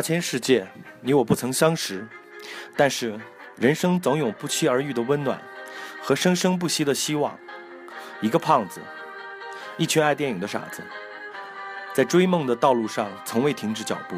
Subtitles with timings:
[0.00, 0.66] 大千世界，
[1.02, 2.08] 你我不曾相识，
[2.74, 3.20] 但是
[3.58, 5.38] 人生总有不期而遇的温暖
[6.00, 7.38] 和生生不息的希望。
[8.22, 8.80] 一个胖子，
[9.76, 10.82] 一群爱电影的傻子，
[11.92, 14.16] 在追梦的道路上从未停止脚步。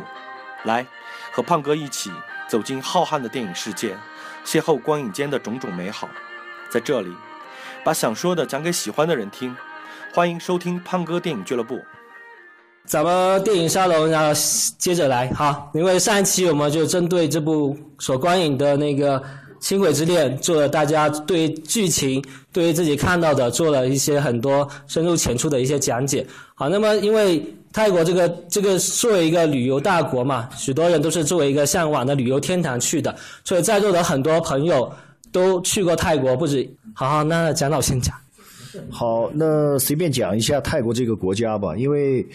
[0.62, 0.86] 来，
[1.32, 2.12] 和胖哥一起
[2.48, 3.96] 走进浩瀚的电影世界，
[4.44, 6.08] 邂逅光影间的种种美好。
[6.70, 7.12] 在这里，
[7.82, 9.56] 把想说的讲给喜欢的人听。
[10.14, 11.84] 欢迎收听胖哥电影俱乐部。
[12.84, 14.38] 咱们电影沙龙，然后
[14.76, 19.18] 接着来哈，因为上一期我们就针对这部所观影的那个
[19.60, 26.26] 《轻轨之恋》，做了大家对剧情、对于自己看到的做了一些很多深入浅出的一些讲解。
[26.54, 27.42] 好，那么因为
[27.72, 33.14] 泰国这个这个作为一个旅游大国嘛，许多人都是作为一个向往的旅游天堂去的，
[33.44, 34.92] 所以在座的很多朋友
[35.30, 36.68] 都去过泰国，不止。
[36.94, 38.14] 好好，那蒋导先讲。
[38.90, 42.26] 好，那随便讲一下泰国这个国家吧，因为，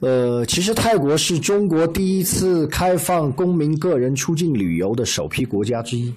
[0.00, 6.12] 呃，其实泰国是中国第一次开放公民个人出境旅游的首批国家之一。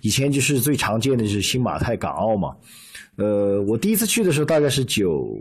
[0.00, 2.56] 以前就是最常见的就是新马泰港澳嘛。
[3.16, 5.38] 呃，我第一次去的时候大概是九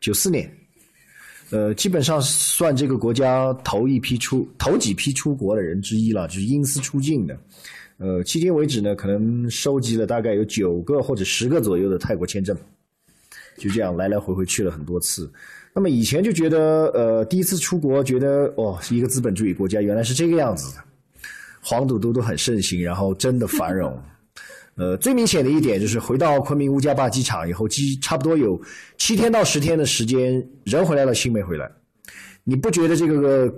[0.00, 0.50] 九四年，
[1.50, 7.38] 呃，基本上算这个国家头一批出头几批出国的人之一了，就是因私出境的。
[7.98, 12.56] 呃，迄今为止呢，可能收集了大概有九个或者十个左右的泰国签证，
[13.56, 15.30] 就这样来来回回去了很多次。
[15.74, 20.82] 那么以前就觉得，呃，第一次出国觉得，哦，一个资本主义国家，原来是这个样子的，
[21.60, 23.98] 黄赌毒都很盛行，然后真的繁荣。
[24.74, 28.60] 呃，最明显的一点就是回到昆明乌加坝机场以后，机差不多有
[28.98, 31.70] 七天到十天的时间，人回来了，心没回来。
[32.44, 33.50] 你不觉得这个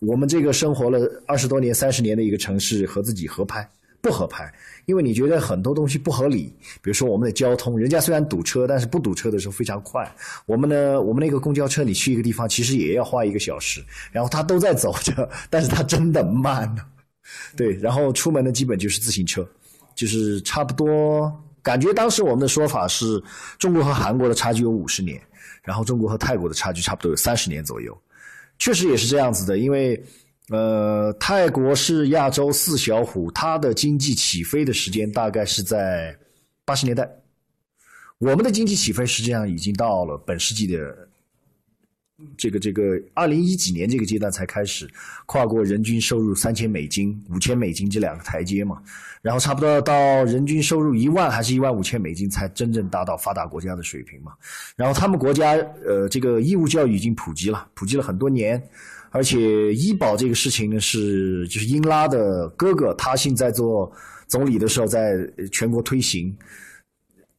[0.00, 3.68] 我们这个生活了二十多年、三十年的一个城市和自己合拍？
[4.04, 4.52] 不合拍，
[4.84, 6.54] 因为你觉得很多东西不合理。
[6.82, 10.06] 比如说我们的交通，人家虽然堵车，但是不堵车的时候非常快。
[10.44, 13.82] 我们呢，我们那个公交车，你去一个地方其实也要花一个小时，
[14.12, 16.70] 然后他都在走着， 但是他真的慢。
[17.56, 19.48] 对，然后出门的，基本就是自行车，
[19.94, 21.32] 就是差不多。
[21.62, 23.22] 感觉当时我们的说法是，
[23.58, 25.18] 中国和韩国的差距有五十年，
[25.62, 27.98] 然后中国和泰国的差距差不多有三十年左右。
[28.58, 29.98] 确实也是这样子的，因为。
[30.50, 36.14] 呃，泰国是亚洲四小虎，它的经济起飞的时间大概是在
[36.66, 37.10] 八十年代。
[38.18, 41.08] 我们的经济起飞实际上已经到了本世纪的
[42.36, 44.86] 这个这个二零一几年这个阶段才开始
[45.24, 48.82] 跨过人均收入三千美金、五千美金这两个台阶嘛，
[49.22, 54.32] 然后差不多到人均收入一万还是一万五千美金才真正达到发达国家的水平嘛。
[54.76, 55.52] 然后他们国家
[55.84, 58.62] 呃这个义务教育已经普及了，普及了很多年。
[59.14, 63.90] 而且医保这个事情呢，是就是英拉的哥哥，他现在做
[64.26, 65.14] 总理的时候，在
[65.52, 66.36] 全国推行。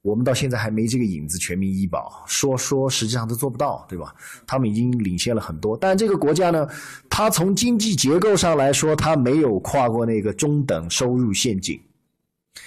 [0.02, 4.16] 我们到现在还没这个影子，全民医保，说说实际上都做不到，对吧？
[4.48, 6.66] 他们已经领先了很多，但这个国家呢，
[7.10, 11.78] 它从经济结构上来说，它没有跨过那个中等收入陷阱。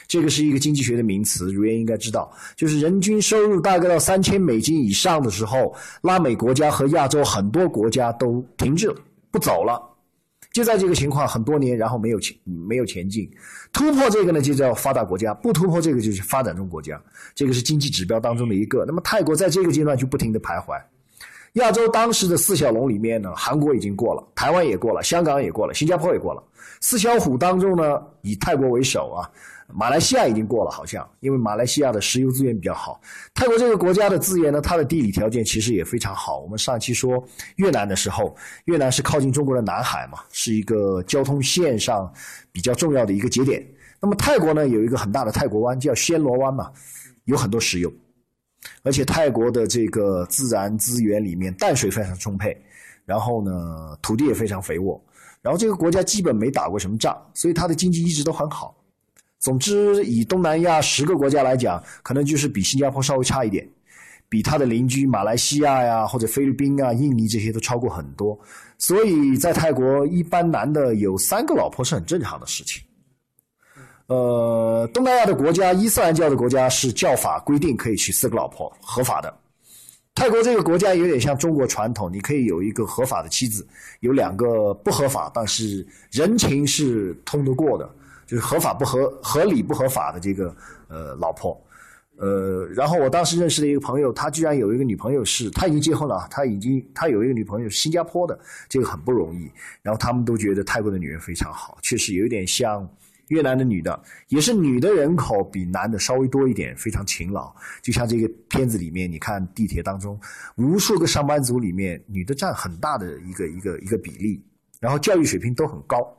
[0.07, 8.95] 这个是一个经济学的名词，如烟应该知道，就是人均收入大概到三千美金以上的时候，拉美国家和亚洲很多国家都停滞，
[9.31, 9.83] 不走了。
[10.51, 13.31] 就在这个情况很多年，然后没有前没有前进，
[13.73, 17.01] 突破这个呢就叫发达国家，不突破这个就是发展中国家。
[17.35, 18.85] 这个是经济指标当中的一个。
[18.87, 20.81] 那么泰国在这个阶段就不停的徘徊。
[21.55, 26.43] 亚洲当时的四小龙里面呢，韩国已经过了，台湾也过了，香港也过了，新加坡也过了。
[26.81, 29.31] 四小虎当中呢，以泰国为首啊。
[29.75, 32.99] 马来西亚已经过了，好像因为马来西亚的石油资源比较好。
[33.35, 36.41] 泰国这个国家的资源呢，它的地理条件其实也非常好。
[36.41, 37.23] 我们上期说
[37.57, 38.35] 越南的时候，
[38.65, 42.11] 越南是靠近中国的南海嘛，是一个交通线上
[42.51, 43.63] 比较重要的一个节点。
[44.01, 46.73] 那么泰国呢，有一个很大的泰国湾叫暹罗湾嘛，
[47.25, 47.93] 有很多石油，
[48.85, 52.57] 而且泰国的这个自然资源里面淡水非常充沛，
[53.05, 54.99] 然后呢土地也非常肥沃，
[55.43, 58.75] 然后这个国家基本没打过什么仗，所以它的经济一直都很好。
[59.39, 63.69] 总之，以东南亚十个国家来讲，可能就是比新加坡稍微差一点，
[64.29, 68.39] 比他的邻居马来西亚呀或者菲律宾啊、印尼这些都超过很多。
[68.79, 72.83] 所以在泰国，一般男的有三个老婆是很正常的事情。
[74.07, 79.33] 呃，东南亚的国家，伊斯兰教的国家是教法规定可以娶四个老婆，合法的。
[80.15, 83.65] 泰国这个国家有点像中国传统，你可以有一个合法的妻子，
[84.01, 87.89] 有两个不合法，但是人情是通得过的。
[88.29, 90.55] 就是合法不合合理不合法的这个
[90.89, 91.59] 呃老婆，
[92.19, 98.39] 呃，然后我当时认识的一个朋友，他居然有一个女朋友是，他已经结婚了，他已经他有一个女朋友是新加坡的，
[98.69, 99.51] 这个很不容易。
[99.81, 102.87] 然后他们都觉得泰国的女人非常好，确实有一点像
[103.29, 103.99] 越南的女的，
[104.29, 107.51] 也是女的人口比男的稍微多一点，非常勤劳。
[107.81, 110.21] 就像这个片子里面，你看地铁当中，
[110.57, 114.45] 无数个上班族里面，女的占很大的一个一个一个比例。
[114.81, 116.15] 然后教育水平都很高。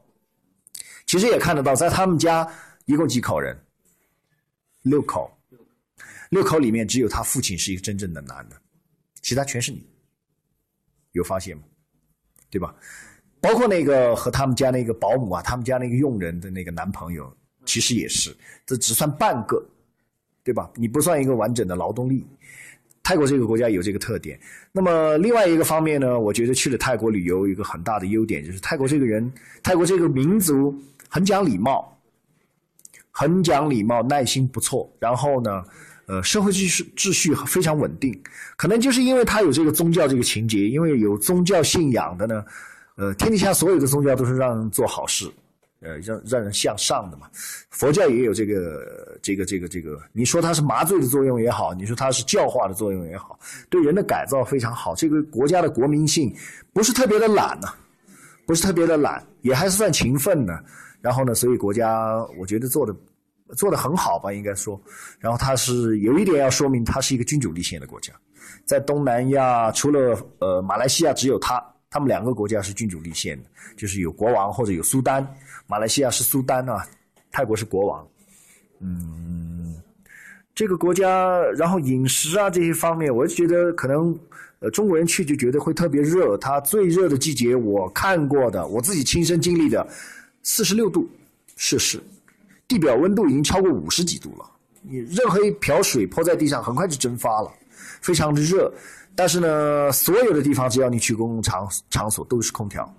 [1.09, 2.47] 其实也看得到，在他们家
[2.85, 3.57] 一共几口人？
[4.83, 5.35] 六口，
[6.29, 8.55] 六口里面只有他父亲是一个真正的男的，
[9.23, 9.83] 其他全是女。
[11.13, 11.63] 有发现吗？
[12.51, 12.75] 对吧？
[13.41, 17.35] 包括那个和他们家那个保姆啊，他们家那个佣人的那个男朋友，
[17.65, 19.67] 其实也是，这只算半个，
[20.43, 20.69] 对吧？
[20.75, 22.23] 你不算一个完整的劳动力。
[23.09, 24.39] 泰国这个国家有这个特点。
[24.71, 29.33] 那么另外一个方面呢，我觉得去了泰国旅游，一个很大的优点就是泰国这个人，
[29.63, 30.71] 泰国这个民族
[31.09, 31.91] 很讲礼貌，
[33.09, 34.87] 很讲礼貌，耐心不错。
[34.99, 35.63] 然后呢，
[36.05, 38.15] 呃，社会秩序秩序非常稳定。
[38.55, 42.45] 可能就是因为他有这个宗教这个情节，因为有宗教信仰的呢。
[42.95, 45.25] 呃，天底下所有的宗教都是让人做好事，
[45.81, 47.29] 呃，让让人向上的嘛。
[47.69, 53.39] 佛教也有这个这个这个这个，你说它是麻醉的作用也好，你说它是教化的作用也好，
[53.69, 54.93] 对人的改造非常好。
[54.93, 56.35] 这个国家的国民性
[56.73, 57.73] 不是特别的懒呐，
[58.45, 60.63] 不是特别的懒，也还是算勤奋的。
[61.01, 62.93] 然后呢，所以国家我觉得做的
[63.55, 64.79] 做的很好吧，应该说。
[65.17, 68.11] 然后它是有一点要说明，它是一个君主立宪的国家，
[68.65, 71.63] 在东南亚除了呃马来西亚只有它。
[71.91, 75.27] 他们两个国家是君主立宪的，就是有国王或者有苏丹。
[75.69, 76.83] 马来西亚是苏丹啊，
[77.31, 78.07] 泰国是国王。
[78.79, 79.75] 嗯，
[80.55, 84.17] 这个国家，然后饮食啊这些方面，我就觉得可能
[84.61, 86.35] 呃中国人去就觉得会特别热。
[86.39, 89.87] 它最热的季节我看过的，我自己亲身经历的，
[90.41, 91.07] 四十六度
[91.55, 92.01] 摄氏，
[92.67, 94.45] 地表温度已经超过五十几度了。
[94.81, 97.51] 你任何一瓢水泼在地上，很快就蒸发了，
[98.01, 98.73] 非常的热。
[99.15, 102.91] 但是呢，所有的地方只要你去公共场场所都是空调，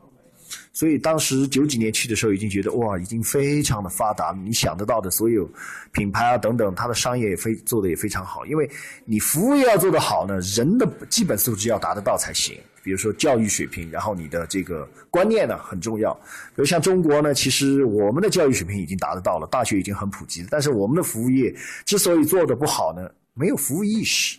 [0.72, 4.34] 所以当时九几年去的时候，已经觉得哇，已经非常的发达。
[4.44, 5.50] 你想得到的所有
[5.92, 8.46] 品牌啊等等，它的商业也非做的也非常好。
[8.46, 8.70] 因为
[9.04, 12.56] 你服务业要做得好呢，人的基本素质要达得到才行。
[12.82, 16.14] 比如说教育水平，然后你的这个观念呢很重要。
[16.14, 20.48] 比如像中国呢，其实我们的教育水平已经达得到了，大学已经很普及了。
[20.50, 24.38] 但是我们的服务业之所以做的不好呢，没有服务意识。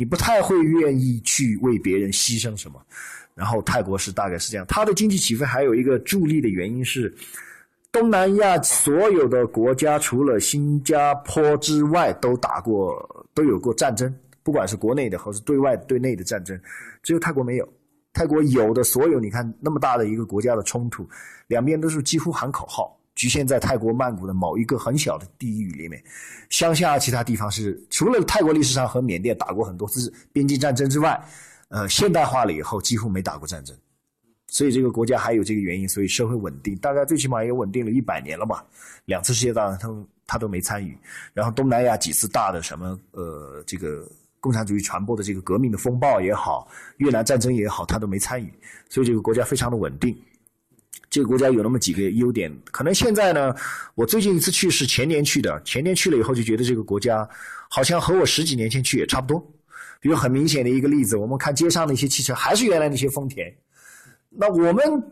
[0.00, 2.80] 你不太会愿意去为别人牺牲什么，
[3.34, 4.64] 然后泰国是大概是这样。
[4.66, 7.14] 它的经济起飞还有一个助力的原因是，
[7.92, 14.10] 东南亚所有的国家除了新加坡之外都打过都有过战争，
[14.42, 16.58] 不管是国内的或是对外对内的战争，
[17.02, 17.68] 只有泰国没有。
[18.14, 21.06] 泰国有的所有，你看那么大的一个国家的冲突，
[21.46, 22.98] 两边都是几乎喊口号。
[23.20, 26.02] 局限在泰国曼谷的某一个很小的地域里面，
[26.48, 31.22] 乡下其他地方是除了泰国历史上和缅甸打过很多次边境战争之外，
[31.68, 33.76] 呃，现代化了以后几乎没打过战争，
[34.46, 38.64] 所以这个国家还有这个原因，所以社会稳定，大概最起码也稳定了一百年了吧。
[39.04, 40.96] 两次世界大战他他都没参与，
[41.34, 46.66] 然后东南亚几次大的什么呃这个共产主义传播的这个革命的风暴也好，
[46.96, 48.50] 越南战争也好，他都没参与，
[48.88, 50.16] 所以这个国家非常的稳定。
[51.10, 53.52] 这个国家有那么几个优点，可能现在呢，
[53.96, 57.28] 我最近一次去是前年去的，前年去了以后就觉得这个国家
[57.68, 59.44] 好像和我十几年前去也差不多。
[60.00, 63.52] 比如很明显的一个例子，我们看街上的一些汽车还是原来那些丰田。
[64.30, 65.02] 那我们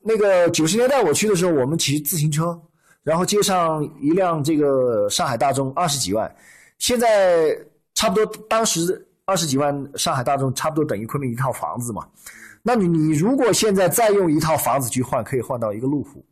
[0.00, 2.60] 那个九十年代我去的时候，我们骑自行车，
[3.04, 6.30] 然后街上一辆这个上海大众二十几万，
[6.78, 7.56] 现在
[7.94, 12.04] 差不多当时二十几万上海大众差不多等于昆明一套房子嘛。
[12.66, 16.24] 那你你如果现在再用一套房子去换，可以换到一个路虎，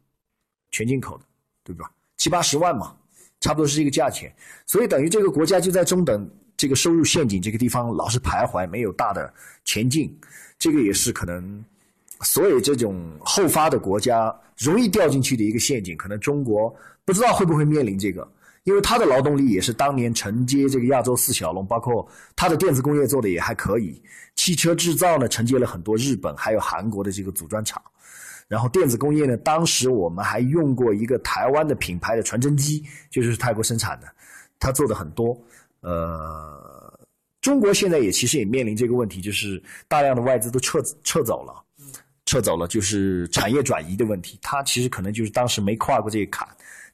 [0.70, 1.24] 全进口的，
[1.62, 1.92] 对吧？
[2.16, 2.96] 七八十万嘛，
[3.38, 4.34] 差不多是这个价钱。
[4.64, 9.30] 所以等于这个国家就在中等这个收入陷阱这个地方老是徘徊，没有大的
[9.66, 10.18] 前进。
[10.58, 11.62] 这个也是可能
[12.22, 15.94] 所有这种后发的国家容易掉进去的一个陷阱。
[15.98, 16.74] 可能中国
[17.04, 18.26] 不知道会不会面临这个。
[18.64, 24.00] 因为它的劳动力也是当年承接这个亚洲四小龙，包括它的电子工业做的也还可以，
[24.36, 27.82] 汽车制造呢承接了很多日本还有韩国的这个组装厂，
[28.46, 34.06] 然后电子工业呢，当时我们还用过一个台湾的品牌的传真机，就是泰国生产的，
[34.60, 35.36] 它做的很多。
[35.80, 37.00] 呃，
[37.40, 41.52] 中国现在也其实也面临这个问题，就是大量的外资都撤撤走了，
[42.26, 46.46] 撤走了就是产业转移的问题，它其实可能就是当时没跨过这个坎。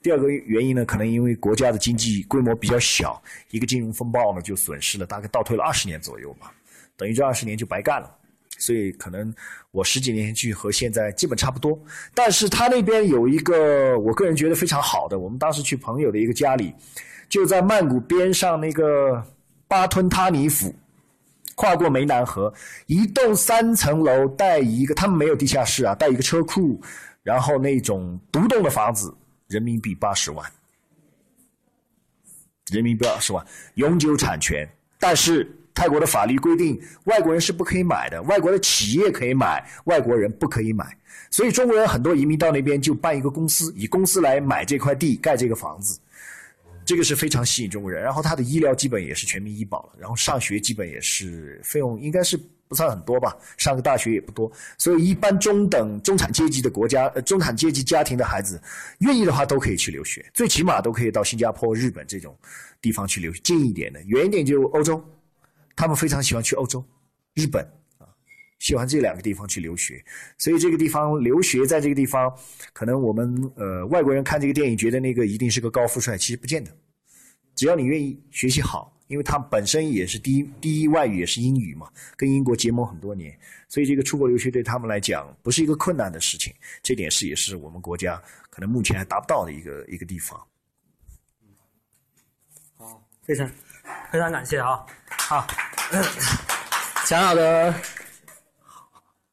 [0.09, 6.51] 第二个原因呢，可能因为国家的经济规模比较小，一个金融风暴呢就损失了大概倒退了二十年左右吧，
[6.97, 8.11] 等于这二十年就白干了。
[8.57, 9.31] 所以可能
[9.71, 11.79] 我十几年前去和现在基本差不多。
[12.15, 16.73] 但是他那边有一个我个人觉得非常好的，我们当时去朋友的一个家里，
[17.29, 19.23] 就在曼谷边上那个
[19.67, 20.75] 巴吞他尼府，
[21.55, 22.51] 跨过湄南河，
[22.87, 26.81] 一栋三层楼带一个，他们没有地下室啊，带一个车库，
[27.23, 29.15] 然后那种独栋的房子。
[29.49, 30.51] 人民币八十万，
[32.71, 40.95] 人民币二十万，永久产权，但是泰国的法律规定，外国人是不可以买的，外国的企业可以买，外国人不可以买。
[41.31, 45.99] 所以中国人很多移民到那边就办一个公司，以公司来买这块地盖这个房子，
[46.85, 48.03] 这个是非常吸引中国人。
[48.03, 52.39] 然后他的医疗基本也是全民医保了，然后上学基本也是费用应该是
[52.69, 54.51] 不算很多吧，上个大学也不多。
[54.77, 58.61] 所以一般中等中产阶级的国家，呃中产阶级家庭的孩子，
[59.01, 62.39] 愿意的话都可以去留学，最起码都可以到新加坡、日本这种
[62.81, 65.03] 地方去留学，近一点的，远一点就欧洲，
[65.75, 66.85] 他们非常喜欢去欧洲、
[67.35, 67.65] 日本
[67.99, 68.07] 啊。
[68.59, 70.05] 喜欢这两个地方去留学，
[70.37, 72.29] 所以这个地方留学在这个地方，
[72.73, 76.71] 可能我们呃外国人看这个电影觉得那个一定是个高富帅，其实不见得。
[77.55, 83.37] 只要你愿意学习好，因为他本身也是第一第一外语也是英语嘛，跟英国结盟很多年，
[83.69, 86.55] 所以这个出国留学对他们来讲不是一个困难的事情。
[86.83, 90.39] 这点是也是我们国家可能目前还达不到的一个一个地方。
[92.77, 93.51] 好，非常
[94.13, 94.85] 非常感谢啊！
[95.09, 95.47] 好，
[97.07, 97.75] 蒋老的。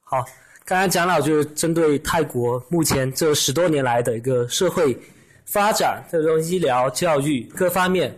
[0.07, 0.23] 好，
[0.63, 4.97] 刚才蒋老就是针对泰国目前这十多年来的一个社会
[5.45, 8.15] 发展，这种医疗、教育各方面，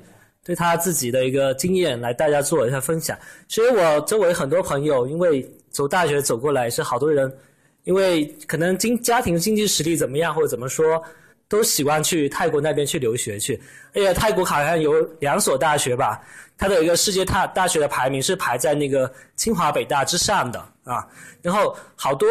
[0.48, 3.20] 对他自己的一个经验来大家做一下分享。
[3.50, 7.30] 其实我周围很多朋友，因为走大学走过来，是好多人，
[7.84, 11.04] 因为可能经家庭经济实力怎么样，或者怎么说，
[11.50, 13.62] 都喜欢去泰国那边去留学去。
[13.94, 16.24] 而且泰国好像有两所大学吧。
[16.58, 21.06] 它的一个世界大大学的排名是排在那个清华北大之上的啊，
[21.42, 22.25] 然后好多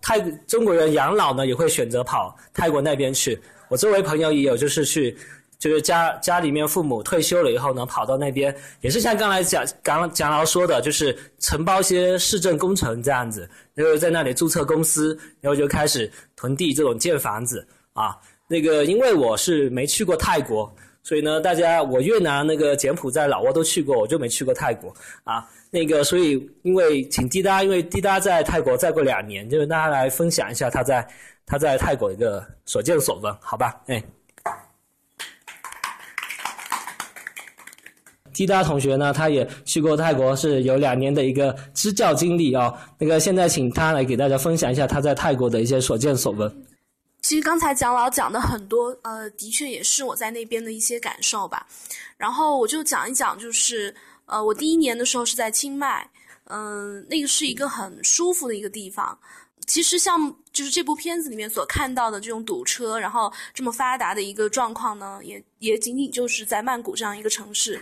[0.00, 3.38] 泰中国人养老呢也会选择跑泰国那边去。
[3.68, 5.14] 我周围朋友也有就是去，
[5.58, 18.16] 就是家家里面父母退休了以后呢，跑到那边也是像刚才讲刚蒋老说的，就是承包一些市政工程这样子，然后在那里注册公司，然后就开始囤地这种建房子啊。
[18.46, 20.72] 那个因为我是没去过泰国。
[21.04, 24.92] 所以呢，大家我越南、那个柬埔寨、老挝都去过，我就没去过泰国
[25.24, 25.48] 啊。
[25.70, 26.32] 那个，所以
[26.64, 31.08] 因为请滴答，因为滴答在泰国再过两年，就是大家来分享一下他在
[31.46, 33.80] 他在泰国一个所见所闻，好吧？
[33.86, 34.02] 哎，
[38.38, 42.72] 滴答同学呢，他也去过泰国，是有两年的一个支教经历啊。
[42.96, 46.64] 那个现在请他来给大家分享一下他在泰国的一些所见所闻。
[47.20, 51.66] 其实刚才蒋老讲的很多，呃，的确也是我在那边的一些感受吧。
[52.16, 53.92] 然后我就讲一讲，就是
[54.26, 56.08] 呃，我第一年的时候是在清迈，
[56.44, 59.18] 嗯，那个是一个很舒服的一个地方。
[59.66, 67.78] 其实像就是这部片子里面所看到的这种堵车，然后这么发达的一个状况呢，也也仅仅就是在曼谷这样一个城市。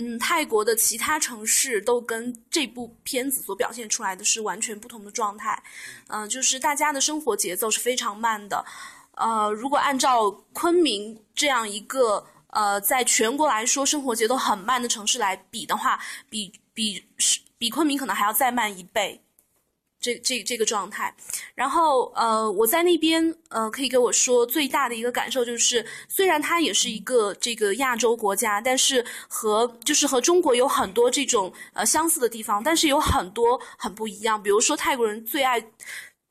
[0.00, 5.62] 嗯，泰国的其他城市都跟这部片子所表现出来的是完全不同的状态。
[6.08, 8.64] 嗯，就是大家的生活节奏是非常慢的。
[9.16, 19.20] 呃，如果按照昆明这样一个呃，在全国来说生活节奏很慢的城市来比的话，比比是比昆明可能还要再慢一倍。
[20.00, 21.14] 这这这个状态，
[21.54, 34.42] 然后呃，我在那边呃，可以给我说最大的一个感受就是，虽然它也是一个这个亚洲国家，但是和就是和中国有很多这种呃相似的地方，但是有很多很不一样。
[34.42, 35.62] 比如说泰国人最爱，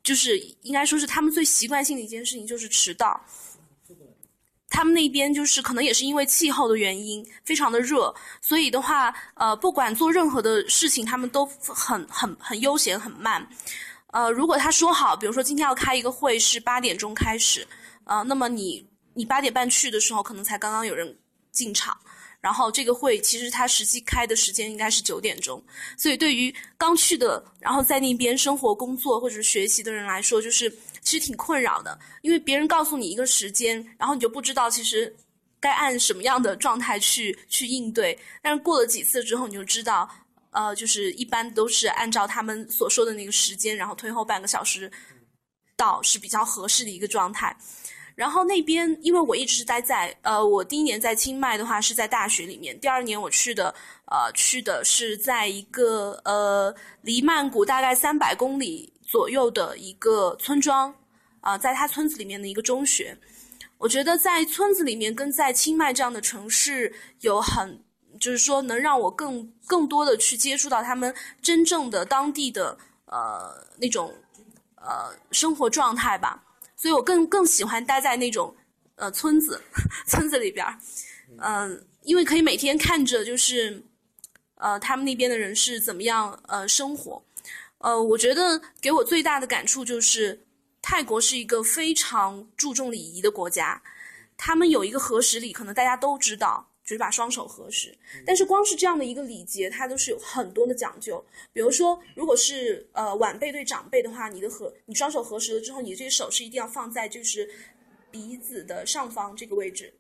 [0.04, 3.22] 就是应该说是他们最习惯性的一件事情就是迟到。
[4.70, 13.46] 他们那边就是可能也是因为气候的原因，非常的热，所以的话，呃，不管做任何的事情，他们都很很很悠闲很慢。
[14.12, 17.68] 呃，如果他说好，比如说今天要开一个会是八点钟开始，
[18.06, 21.18] 呃，那么你你八点半去的时候，可能才刚刚有人
[21.52, 21.98] 进场。
[22.42, 25.62] 然后这个会其实它实际开的时间应该是九点钟，
[25.98, 30.70] 所以对于刚去的，然后在那边生活、工作或者学习的人来说，就是
[31.02, 35.14] 其实挺困扰的，因为别人告诉你一个时间，然后你就不知道其实
[35.60, 38.18] 该按什么样的状态去去应对。
[38.42, 40.10] 但是过了几次之后，你就知道，
[40.52, 44.90] 呃，就是一般都是按照他们所说的那个时间，然后推后半个小时
[45.76, 47.54] 到是比较合适的一个状态。
[48.20, 53.74] 然后那边，因为我一直是待在，呃，我第一年在清迈的话是在大学里面，第二年我去的，
[54.08, 60.94] 呃，去的是在一个呃离曼谷大概三百公里左右的一个村庄，
[61.40, 63.18] 啊，在他村子里面的一个中学。
[63.78, 67.82] 我觉得在村子里面跟在清迈这样的城市有很，
[68.20, 74.14] 就是说能让我更更多的去接触到他们真正的当地的呃那种
[74.76, 76.44] 呃生活状态吧。
[76.82, 78.56] 所以我更更喜欢待在那种，
[78.96, 79.62] 呃，村子，
[80.08, 80.80] 村子里边儿，
[81.40, 83.84] 嗯，因为可以每天看着就是，
[84.56, 87.22] 呃，他们那边的人是怎么样呃生活，
[87.80, 90.46] 呃，我觉得给我最大的感触就是，
[90.82, 93.84] 泰国是一个非常注重礼仪的国家，
[94.38, 96.69] 他们有一个和食礼，可能大家都知道。
[96.90, 97.96] 就是把双手合十。
[98.26, 101.24] 但是光是这样的一个礼节，它都是有很多的讲究。
[101.54, 107.48] 比如说，如果是呃晚辈对长辈的话，你的合你双手合十了之后，你这个手是一定要放在就是
[108.10, 109.94] 鼻子的上方这个位置。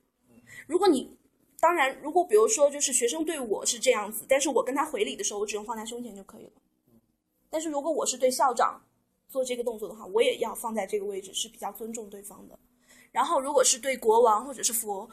[0.65, 1.15] 如果你
[1.59, 6.53] 当然，如果比如说就是学生对我是这样子，但是我跟他回礼的时候，我只用放在胸前就可以了。
[7.51, 8.81] 但是如果我是对校长
[9.27, 12.57] 做这个动作的话，我也要放在这个位置，是比较尊重对方的。
[13.11, 15.07] 然后如果是对国王或者是佛。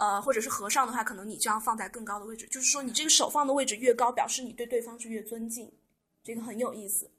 [0.00, 2.46] 呃，或者是和尚的话，可能你就要放在更高的位置。
[2.46, 5.70] 就是说，你这个手放的位置越高，表示你对对方是越尊敬，
[6.24, 7.10] 这个很有意思。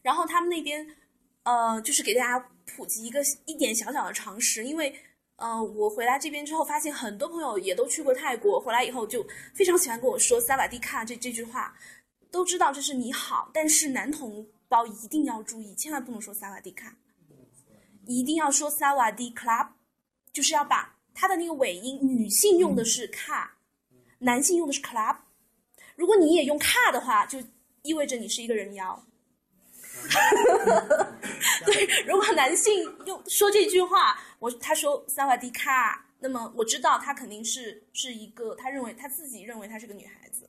[0.00, 0.96] 然后他们那边，
[1.42, 4.98] 呃，就是给大家普及一个一点小小的常识，因为
[5.36, 9.22] 呃，我回来这边之后，发现很多朋友也都去过泰国，回来以后就
[9.54, 11.76] 非常喜欢跟我说“萨瓦迪卡”这这句话，
[12.30, 16.96] 都知道这是你好，但是男同胞一定要注意，千万不能说“萨瓦迪卡”，
[18.08, 19.68] 一定要说“萨瓦迪 club”，
[20.32, 20.97] 就是要把。
[21.20, 23.48] 它的那个尾音，女性用的是 car，
[24.20, 25.16] 男性用的是 club。
[25.96, 27.42] 如果你也用 car 的话，就
[27.82, 29.04] 意味着你是一个人妖。
[31.66, 40.48] 对，如果男性用说这句话，我他说萨瓦迪卡，那么我知道他肯定是是一个，他认为他自己认为他是个女孩子，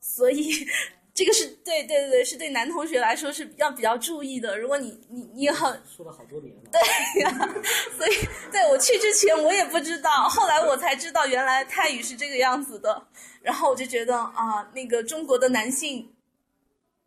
[0.00, 0.66] 所以。
[1.18, 4.56] 这个是对对对对，是对男同学来说是要比较注意的。
[4.56, 6.80] 如果你你你很说了好多年了，对
[7.22, 7.36] 呀，
[7.96, 8.12] 所以
[8.52, 13.08] 对我去之前我也不知道，后来我才知道原来泰语是这个样子的。
[13.42, 16.14] 然后我就觉得啊，那个中国的男性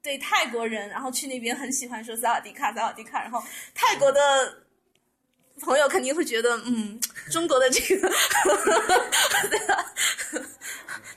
[0.01, 3.21] 对泰国人，然后去那边很喜欢说萨瓦迪卡，萨瓦迪卡。
[3.21, 3.41] 然后
[3.73, 4.57] 泰国的
[5.61, 6.99] 朋友肯定会觉得，嗯，
[7.31, 8.11] 中国的这个，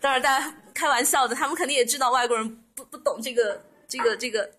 [0.00, 2.60] 当然大家开玩笑的，他们肯定也知道外国人。
[2.74, 4.50] 不不懂这个这个这个，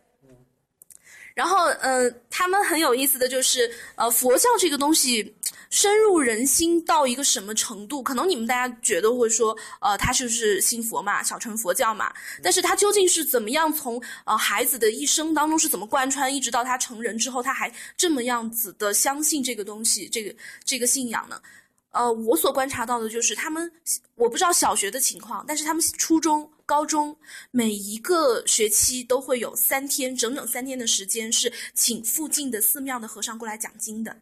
[1.33, 5.35] 然后呃，他们很有意思的就是呃，佛教这个东西
[5.69, 8.01] 深入人心到一个什么程度？
[8.01, 21.41] 可能你们大家觉得会说，呃，他就是信佛嘛，小乘佛教嘛，但是他究竟是怎么样从呃孩子的一生当中是怎么贯穿，一直到他成人之后，他还这么样子的相信这个东西，这个这个信仰呢？
[21.95, 23.71] 呃，我所观察到的就是他们，
[24.15, 27.15] 我不知道小学的情况，但是他们初中、高中
[27.51, 34.17] 每一个学期都会有三天，整整三天的时间是请附近的寺庙的和尚过来讲经的。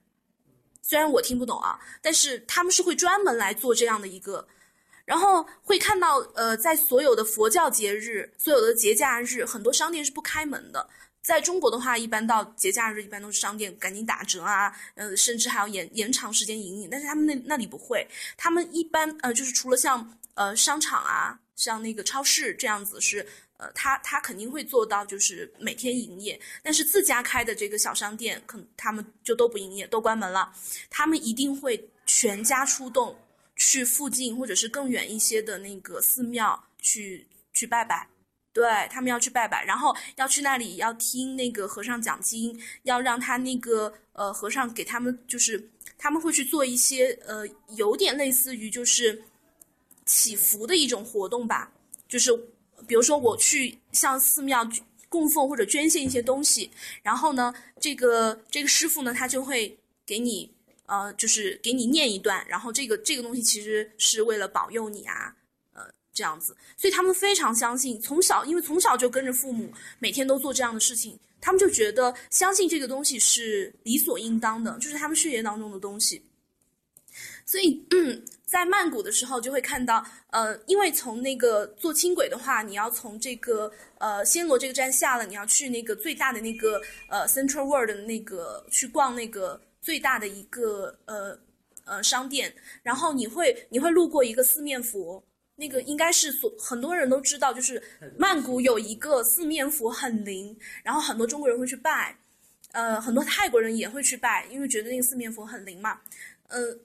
[0.83, 4.47] 虽然我听不懂啊，但是他们是会专门来做这样的一个，
[5.03, 10.87] 然后会看到，呃，在所有的佛教节日、所有的节假日，很多商店是不开门的。
[11.23, 16.87] 在中国的话，一般到节假日，一般都是商店赶紧打折啊，呃，甚至还要延延长时间营业。
[16.91, 18.05] 但是他们那那里不会，
[18.35, 26.37] 他们一般呃，就是除了像呃商场啊，像那个超市这样子是，呃，他他肯定会做到就是每天营业。
[26.61, 30.53] 但是自家开的这个小商店，可能他们就都不营业，都关门了。
[30.89, 33.17] 他们一定会全家出动，
[33.55, 38.12] 去附近或者是更远一些的那个寺庙去去拜拜。
[38.53, 47.43] 对他们要去拜拜，然后要去那里要听那个和尚讲经，要让他那个呃和尚给他们，就是他们会去做一些呃
[47.75, 49.23] 有点类似于就是
[50.05, 51.71] 祈福的一种活动吧，
[52.07, 52.31] 就是
[52.87, 54.69] 比如说我去向寺庙
[55.09, 56.69] 供奉或者捐献一些东西，
[57.01, 60.47] 然后呢，这个这个师傅呢他就会给你
[60.85, 65.35] 呃就是给你念一段，然后这个这个东西其实是为了保佑你啊。
[66.13, 76.21] 这样子，所以他们非常相信，从小因为从小就跟着父母，每天都做这样的事情，他们就觉得相信这个东西是理所应当的，就是他们血液当中的东西。
[77.45, 77.83] 所以
[78.45, 91.37] 在曼谷的时候就会看到，呃，因为从那个坐轻轨的话，你要从这个呃暹罗这个站下了，你要去那个最大的那个呃 Central World 的那个去逛那个最大的一个呃
[91.85, 95.23] 呃商店，然后你会你会路过一个四面佛。
[95.55, 97.81] 那个应该是所很多人都知道，就是
[98.17, 102.17] 曼谷有一个四面佛很灵，然后很多中国人会去拜，
[102.71, 106.01] 呃，很多泰国人也会去拜，因为觉得那个四面佛很灵嘛。
[106.47, 106.75] 呃，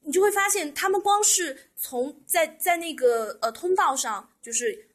[0.00, 4.86] 你就会发现他们光是从在在那个呃通道上，就是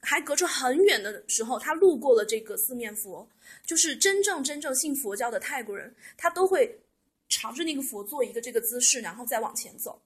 [0.00, 3.28] 还隔着很远的时候，他路过了这个四面佛，
[3.64, 6.80] 就是真正真正信佛教的泰国人，他都会
[7.28, 10.00] 朝着那个佛做一个这个姿势，然后再往前走。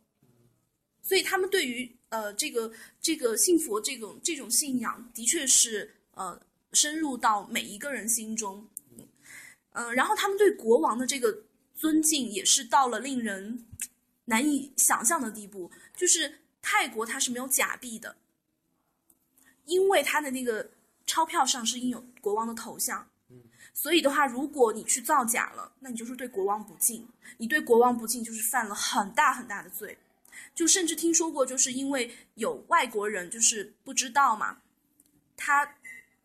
[1.03, 6.41] 所以他们对于呃这个这个信佛这种这种信仰，的确是呃
[6.73, 8.69] 深入到每一个人心中，
[9.73, 11.43] 嗯，然后他们对国王的这个
[11.75, 13.67] 尊敬也是到了令人
[14.27, 15.71] 难以想象的地步。
[15.97, 18.17] 就是泰国它是没有假币的，
[19.65, 20.71] 因为它的那个
[21.07, 23.09] 钞票上是印有国王的头像，
[23.75, 27.09] 所以的话，如果你去造假了，那你就是对国王不敬，
[27.39, 29.99] 你对国王不敬就是犯了很大很大的罪。
[30.55, 34.59] 就甚至听说过，就是因为有外国人就是不知道嘛，
[35.37, 35.77] 他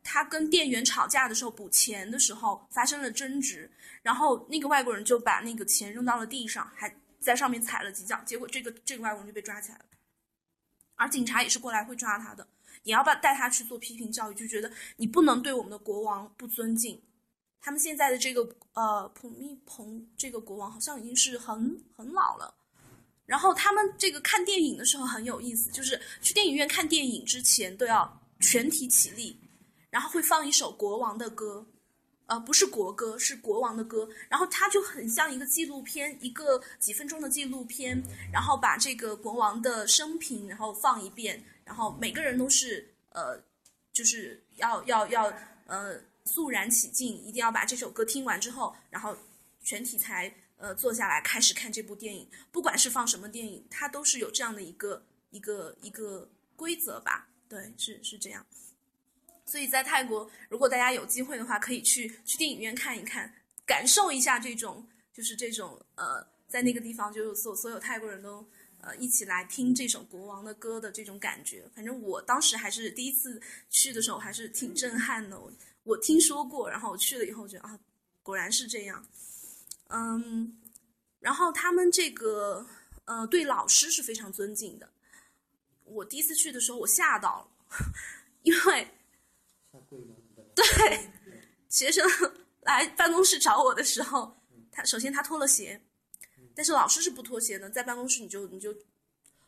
[0.03, 9.85] 他跟店员吵架的时候补钱的时候发生了争执，然后那个外国人就把那个钱扔到了地上，还在上面踩了几脚，结果这个这个外国人就被抓起来了，
[10.95, 12.47] 而警察也是过来会抓他的，
[12.83, 17.01] 也要把带他去做批评教育，就觉得你不能对我们的国王不尊敬。
[17.61, 22.53] 他们现在的这个呃普密蓬这个国王好像已经是很很老了，
[23.25, 29.39] 然后他们这个看电影的时候很有意思，就是去电影院看电影之前都要全体起立，
[29.89, 31.65] 然后会放一首国王的歌，
[32.27, 43.41] 呃不是国歌是国王的歌，然后它就很像一个纪录片，一个几分钟的纪录片，然后把这个国王的生平然后放一遍，然后每个人都是呃
[43.93, 45.33] 就是要要要
[45.67, 45.99] 呃。
[46.27, 49.15] 肃然起敬，一定要把这首歌听完之后，然后
[49.63, 52.27] 全体才呃坐下来开始看这部电影。
[52.51, 57.27] 不管是放什么电影，它都是有这样的一个一个一个规则吧？
[57.47, 58.45] 对，是是这样。
[59.45, 63.31] 所以在泰国，如果大家有机会的话，可以去去电影院看一看，
[63.65, 68.43] 感受一下这种就是这种呃，在那个地方就所所有泰国人都
[68.81, 71.63] 呃一起来听这首国王的歌的这种感觉。
[71.75, 73.39] 反正我当时还是第一次
[73.69, 75.39] 去的时候，还是挺震撼的。
[75.83, 77.79] 我听说过，然后我去了以后觉得啊，
[78.23, 79.05] 果然是这样，
[79.89, 80.57] 嗯，
[81.19, 82.65] 然后他们这个
[83.05, 84.89] 呃对老师是非常尊敬的。
[85.83, 87.77] 我第一次去的时候，我吓到了，
[88.43, 88.87] 因为
[90.55, 90.65] 对
[91.69, 92.03] 学生
[92.61, 94.35] 来办公室找我的时候，
[94.71, 95.81] 他首先他脱了鞋，
[96.55, 98.75] 但是老师是不脱鞋的，在办公室你就你就。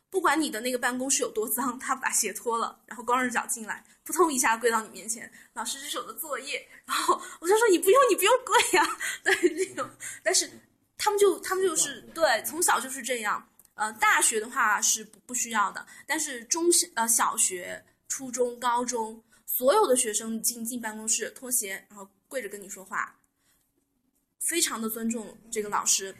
[0.09, 9.89] 不管你的那个办公室有多脏，他把鞋脱了，然后光着脚进来，扑通一下跪到你面前，老师这是我的作业，然后我就说你不用，你不用跪呀， 对这种，
[10.23, 10.49] 但是
[10.97, 16.65] 他们就他们就是对，从小就是这样，呃，大学的话是不不需要的，但是中
[16.95, 23.19] 呃小学、初中、高中，所有的学生进进办公室脱鞋，然后跪着跟你说话，
[24.39, 26.15] 非常的尊重这个老师，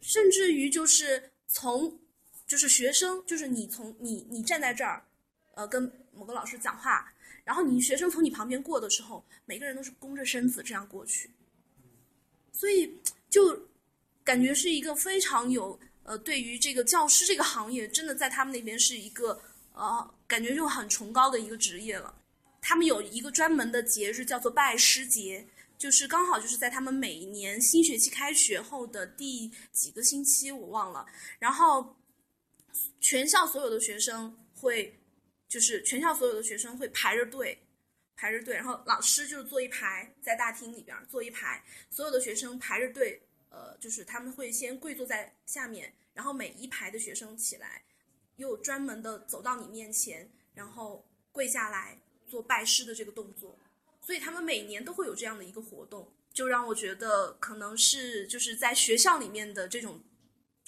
[0.00, 2.00] 甚至于就是从。
[2.48, 5.04] 就是学生，就是你从你你站在这儿，
[5.54, 7.12] 呃，跟某个老师讲话，
[7.44, 11.30] 然后你学生从你旁边过的时候，每个人都是弓着身子这样过去，
[12.50, 13.68] 所以就
[14.24, 19.38] 感觉是一个非常有呃，对于这个教师这个行业，真的在他们那边是一个
[19.74, 22.14] 呃，感觉就很崇高的一个职业了。
[22.62, 31.04] 他们有一个专门的节日叫做拜师节，就是刚好就是在他们每年新学期开学后的第几个星期我忘了，
[31.38, 31.94] 然后。
[33.00, 34.98] 全校所有的学生会，
[35.48, 37.58] 就是全校所有的学生会排着队，
[38.16, 47.82] 排着队，然后老师就是坐一排在大厅里边坐一排，所有的学生排着队，呃，就是他们会先跪坐在下面，然后每一排的学生起来，
[48.36, 53.58] 又专门的走到你面前，然后跪下来做拜师的这个动作，
[54.00, 60.02] 所以他们每年都会有这样的一个活动，就让我觉得可能是就是在学校里面的这种。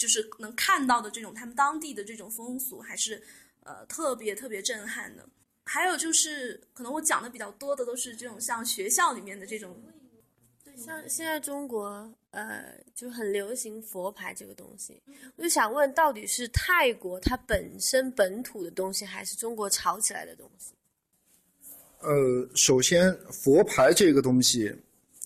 [0.01, 3.23] 就是能看到的这种他们当地的这种风俗，还是
[3.65, 5.29] 呃特别特别震撼的。
[5.63, 9.79] 还有就是，可能我讲的比较多的都是这种像学校里面的这种。
[10.75, 15.03] 像现在中国呃就很流行佛牌这个东西，
[15.37, 20.73] 我就想问，到底是泰国它本身本土的东西，还是中国炒起来的东西？
[21.99, 24.75] 呃，首先佛牌这个东西，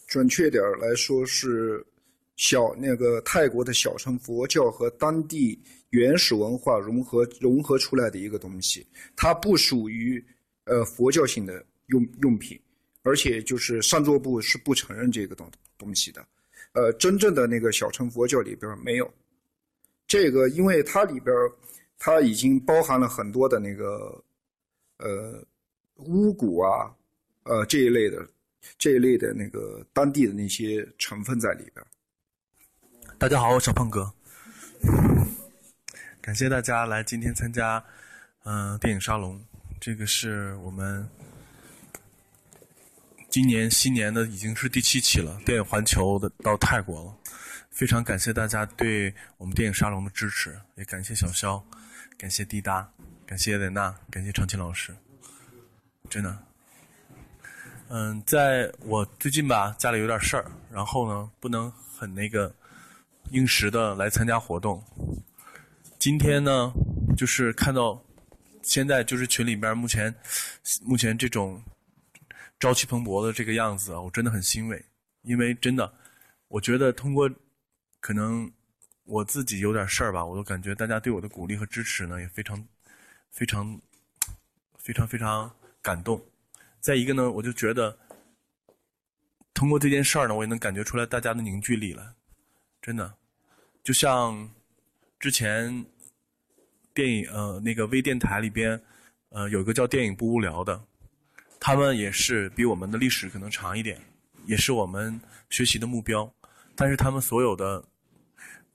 [0.08, 1.86] 准确点儿来说是。
[2.36, 5.56] 小那个泰国的小乘佛教和当地
[5.90, 10.24] 原始文化融合融合出来的一个东西，它不属于
[10.64, 12.60] 呃佛教性的用用品，
[13.02, 16.26] 而且就是上座部是不承认这个东东西的，
[16.72, 19.08] 呃，真正的那个小乘佛教里边没有
[20.08, 21.32] 这个，因为它里边
[21.98, 24.20] 它已经包含了很多的那个
[24.98, 25.40] 呃
[25.96, 26.92] 巫蛊啊，
[27.44, 28.28] 呃这一类的
[28.76, 31.86] 这一类的那个当地的那些成分在里边。
[33.24, 34.12] 大家好，我小胖哥。
[36.20, 37.82] 感谢大家来今天参加，
[38.42, 39.42] 嗯，电影沙龙。
[39.80, 41.08] 这个是我们
[43.30, 47.16] 今年新年的已经是第七期了，电影环球的到泰国了。
[47.70, 51.64] 非常感谢大家对我们电影沙龙的支持，也感谢小肖，
[52.18, 52.86] 感谢滴答，
[53.24, 54.94] 感谢雷娜，感谢长青老师。
[56.10, 56.38] 真的，
[57.88, 62.54] 嗯，在我最近吧，家里有点事儿，然后呢，不能很那个。
[63.30, 64.82] 应时的来参加活动。
[65.98, 66.72] 今天呢，
[67.16, 68.02] 就是看到
[68.62, 70.14] 现在就是群里边目前
[70.82, 71.62] 目前这种
[72.60, 74.84] 朝气蓬勃的这个样子啊，我真的很欣慰。
[75.22, 75.90] 因为真的，
[76.48, 77.30] 我觉得通过
[78.00, 78.50] 可能
[79.04, 82.62] 我自己有点事儿吧，我都感觉大家对我的鼓励和支持呢，也非常、
[83.30, 83.80] 非常、
[84.76, 86.22] 非常非常感动。
[86.80, 87.98] 再一个呢，我就觉得
[89.54, 92.14] 通过这件事儿呢，我也能感觉出来大家的凝聚力了，
[92.84, 93.14] 真的，
[93.82, 94.46] 就像
[95.18, 95.86] 之前
[96.92, 98.78] 电影呃那个微电台里边
[99.30, 100.78] 呃有一个叫电影不无聊的，
[101.58, 103.98] 他们也是比我们的历史可能长一点，
[104.44, 105.18] 也是我们
[105.48, 106.30] 学习的目标，
[106.76, 107.82] 但是他们所有的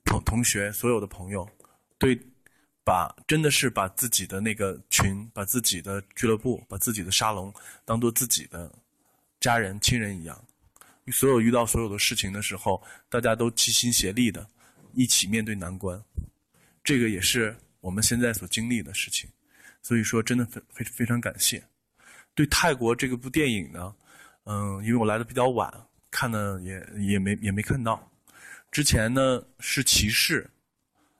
[0.04, 1.48] 同同学、所有的朋友，
[1.96, 2.18] 对，
[2.82, 8.76] 把真的是把自己的那个群、把自己的俱乐部、把自己的沙龙当做自己的
[9.38, 10.36] 家人、亲人一样。
[11.10, 14.46] 所有遇到所有的事情的时候，大家都齐心协力的，
[14.94, 16.02] 一起面对难关。
[16.82, 19.28] 这个也是我们现在所经历的事情。
[19.82, 21.62] 所以说，真的非非非常感谢。
[22.34, 23.94] 对泰国这个部电影呢，
[24.44, 25.72] 嗯，因为我来的比较晚，
[26.10, 28.10] 看的也也没也没看到。
[28.70, 30.48] 之前呢是骑士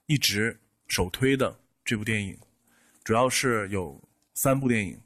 [0.06, 2.38] 一直首推的这部电影，
[3.02, 4.00] 主要是有
[4.34, 5.00] 三部电影，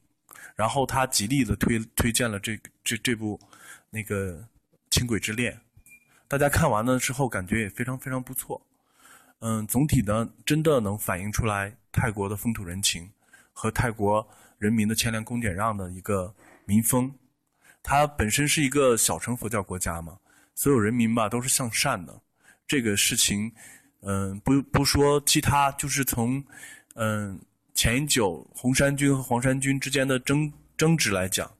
[0.57, 3.41] 然后他极力的推推荐了这这这部
[3.89, 4.39] 那个
[4.95, 5.53] 《轻轨之恋》，
[6.29, 8.65] 大家看完了之后感觉也非常非常不错。
[9.41, 13.11] 嗯，总体呢真的能反映出来泰国的风土人情
[13.53, 14.25] 和泰国
[14.57, 16.33] 人民的谦良恭俭让的一个
[16.65, 17.13] 民风。
[17.83, 20.17] 它本身是一个小乘佛教国家嘛，
[20.55, 22.17] 所有人民吧都是向善的。
[22.65, 23.51] 这个事情，
[24.03, 26.41] 嗯，不不说其他，就是从，
[26.95, 27.37] 嗯，
[27.75, 31.51] 前一久红衫军和黄衫军之间的争争执来讲，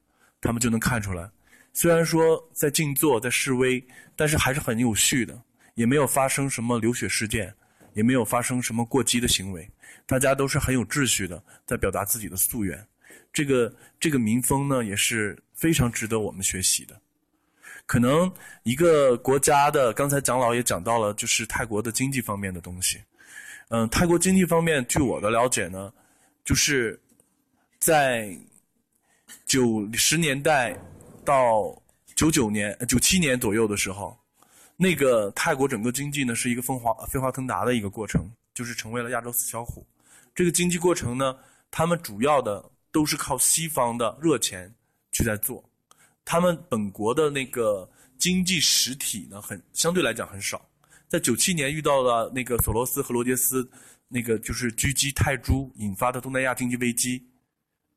[0.41, 1.29] 他们就能看出来。
[1.75, 3.85] 虽然说在静坐、在示威，
[4.17, 5.39] 但是还是很有序的，
[5.75, 7.53] 也没有发生什么流血事件，
[7.93, 9.69] 也没有发生什么过激的行为，
[10.07, 12.87] 大家都是很有秩序的，在表达自己的夙愿。
[13.33, 16.99] 这个这个民风呢，也是非常值得我们学习的。
[17.87, 18.33] 可能
[18.63, 23.03] 一个国家的，刚才蒋老也讲到了，就是泰国的经济方面的东西。
[23.69, 25.93] 嗯，泰国经济方面，据我的了解呢，
[26.45, 26.99] 就是
[27.79, 28.35] 在
[29.45, 30.79] 九十年代
[31.25, 31.77] 到
[32.15, 34.17] 九九年、九七年左右的时候，
[34.77, 39.85] 那个泰国整个经济呢是一个风华飞黄腾达的一个过程，就是成为了亚洲四小虎。
[40.35, 41.37] 这个经济过程呢，
[41.71, 44.73] 他们主要的都是靠西方的热钱
[45.13, 45.65] 去在做。
[46.25, 50.65] 他们本国的那个经济实体呢，很相对来讲很少。
[51.09, 53.69] 在九七年遇到了那个索罗斯和罗杰斯
[54.09, 57.25] 那个就是狙击泰铢引发的东南亚经济危机，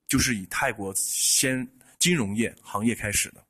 [0.07, 1.67] 就是以泰国先
[2.07, 3.43] 金融业行业开始的。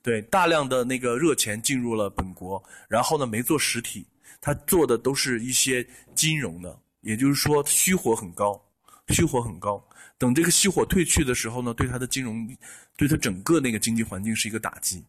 [0.00, 4.06] 对，大量的那个热钱进入了本国，然后呢没做实体，
[4.40, 8.64] 他做的都是一些金融的，也就是说虚火很高，
[9.08, 9.84] 虚火很高。
[10.18, 12.48] 等这个虚火退去的时候呢，对它的金融，
[12.96, 15.04] 对它整个那个经济环境是一个打击，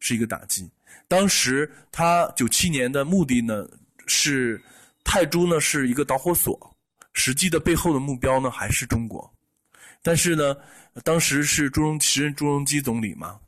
[0.00, 0.68] 是一个打击。
[1.06, 3.68] 当时他九七年的目的呢
[4.08, 4.60] 是
[5.04, 6.76] 泰铢呢是一个导火索，
[7.12, 9.32] 实际的背后的目标呢还是中国。
[10.02, 10.56] 但是呢，
[11.04, 13.40] 当时是朱镕时任朱镕基总理嘛，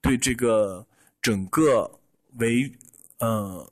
[0.00, 0.86] 对这个
[1.22, 1.90] 整个
[2.38, 2.70] 为
[3.18, 3.70] 呃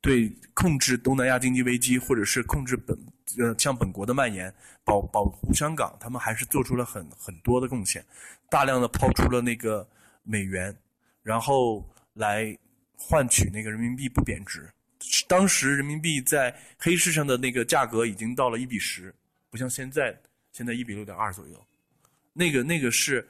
[0.00, 2.98] 对控制东南亚经济危机或者是控制本
[3.38, 4.54] 呃向本国的蔓延。
[4.86, 8.04] 保保护香港，他们还是做出了很很多的贡献，
[8.50, 9.88] 大量的抛出了那个
[10.22, 10.76] 美元，
[11.22, 11.82] 然后
[12.12, 12.54] 来
[12.94, 14.68] 换取那个人民币不贬值。
[15.26, 19.14] 当时人民币在黑市上的那个价格已经到了一比十，
[19.48, 20.14] 不像现在，
[20.54, 21.66] 现在一比六点二左右。
[22.32, 23.28] 那个那个是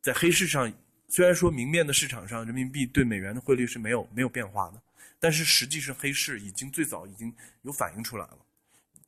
[0.00, 0.72] 在黑市上，
[1.08, 4.80] 虽然说明面的市场上人民币对美元的汇率是没有没有变化的，
[5.18, 8.38] 但是实际上黑市已经最早已经有反映出来了。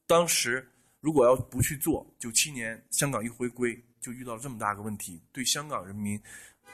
[0.05, 0.69] 当时。
[1.01, 6.21] 如果要不去做，九七年香港一回归就遇到了这么大个问题，对香港人民，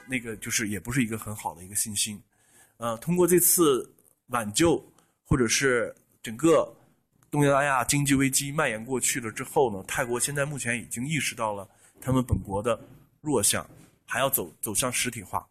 [0.07, 2.19] 那个就是也不是一个很好的一个信心。
[2.77, 3.87] 呃，通过这次
[4.29, 4.83] 挽救，
[5.23, 6.75] 或者是整个
[7.35, 11.67] 东南亚经济危机蔓延过去了之后呢，泰国现在目前已经意识到了
[11.99, 12.79] 他们本国的
[13.19, 13.69] 弱项，
[14.05, 15.45] 还要走走向实体化，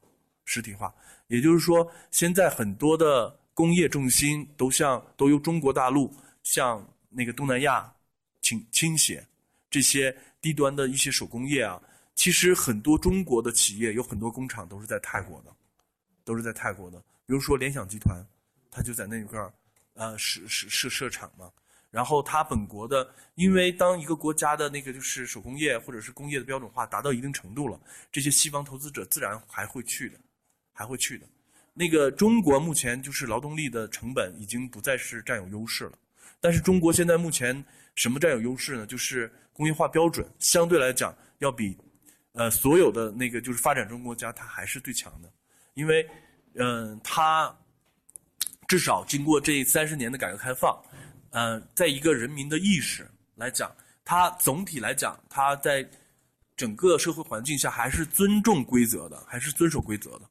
[0.46, 0.90] 实体化。
[1.26, 6.10] 也就是说，现在很多的工业重心都向都由中国大陆
[6.42, 7.92] 向那个东南亚。
[8.40, 9.26] 倾倾斜，
[9.70, 11.80] 这些低端的一些手工业啊，
[12.14, 15.50] 其实很多中国的企业有很多工厂都是在泰国的，
[16.24, 16.98] 都是在泰国的。
[17.26, 18.22] 比如说联想集团，
[18.70, 19.52] 它就在那一块儿，
[19.94, 21.50] 呃，设设设设厂嘛。
[21.94, 27.78] 然后它本国的，因为当一个国家的那个就是手工业或者是工业的标准化达到一定程度了，
[28.10, 30.18] 这些西方投资者自然还会去的，
[30.72, 31.26] 还会去的。
[31.72, 35.92] 那个中国目前就是劳动力的成本已经不再是占有优势了，
[36.40, 37.64] 但是中国现在目前。
[37.96, 38.84] 什么占有优势呢？
[38.84, 41.78] 就是工业化标准相对来讲要比，
[42.32, 45.32] 呃，所有的那个就是发展中国家它还是最强的，
[45.74, 46.04] 因为，
[46.54, 47.56] 嗯，它
[48.66, 50.76] 至少经过这三十年的改革开放，
[51.34, 55.84] 呃，在一个人民的意识来讲，他总体来讲，他在
[56.56, 60.30] 整个社会环境下还是尊重规则的，还是遵守规则的。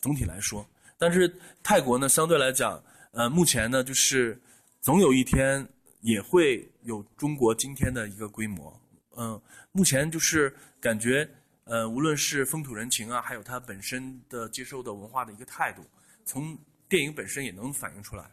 [0.00, 1.30] 总体来说，但是
[1.62, 2.82] 泰国呢，相对来讲，
[3.12, 4.40] 呃，目前呢，就是
[4.80, 5.68] 总有一天
[6.00, 8.74] 也会有中国今天的一个规模。
[9.18, 9.38] 嗯，
[9.70, 11.28] 目前就是感觉，
[11.64, 15.84] 呃，无论是风土人情啊，还有它本身的接受的文化的一个态度，
[16.24, 16.56] 从
[16.88, 18.30] 电影本身也能反映出来。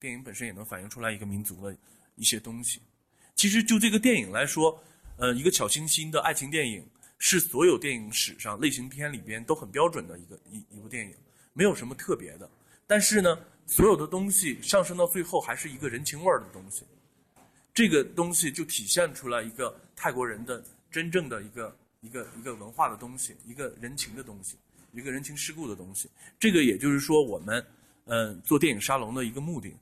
[0.00, 1.76] 电影本身也能反映出来一个民族的
[2.14, 2.80] 一些东西。
[3.34, 4.82] 其实就这个电影来说，
[5.16, 6.84] 呃，一个小清新的爱情电影
[7.18, 11.14] 是所有电影史上类型片里边都很标准的一个一一部电影，
[11.52, 12.48] 没有什么特别的。
[12.86, 16.84] 但是呢，所有的东西上升到最后还是一个人情味儿的东西。
[17.74, 24.56] 这个东西就体现出来一个泰国人的真正的一个一个一个文化的东西，一个人情的东西，
[24.92, 26.08] 一个人情世故的东西。
[26.40, 27.64] 这个也就是说，我们
[28.06, 29.76] 嗯做电影沙龙的一个目的。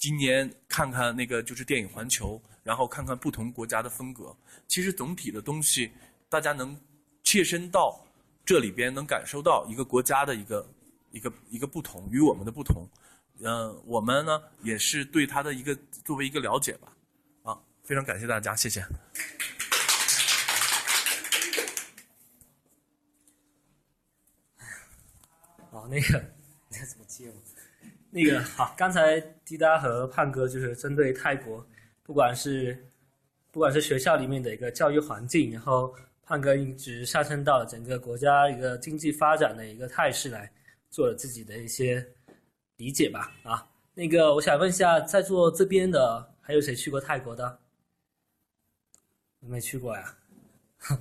[0.00, 4.34] 今年看看那个就是电影环球，然后看看不同国家的风格。
[4.66, 5.92] 其实总体的东西，
[6.30, 6.74] 大家能
[7.22, 8.02] 切身到
[8.42, 10.66] 这里边，能感受到一个国家的一个
[11.10, 12.88] 一个一个不同，与我们的不同。
[13.42, 16.96] 嗯，我们呢也是对它的一个作为一个了解吧。
[17.42, 18.80] 啊，非常感谢大家，谢谢。
[25.70, 26.24] 好，那个
[26.70, 27.59] 你看怎么接我？
[28.10, 31.64] 那个好，刚才滴答和胖哥就是针对泰国，
[32.02, 32.90] 不管是
[33.52, 35.94] 不管是学校里面的一个教育环境，然后
[36.24, 40.50] 胖哥一直上升到整个国家一个经济发展的一个态势来
[40.90, 42.04] 做了自己的一些
[42.76, 43.32] 理解吧。
[43.44, 47.60] 啊，那个我想问一下，在座这边的还有谁去过泰国的？
[49.38, 50.16] 没去过呀，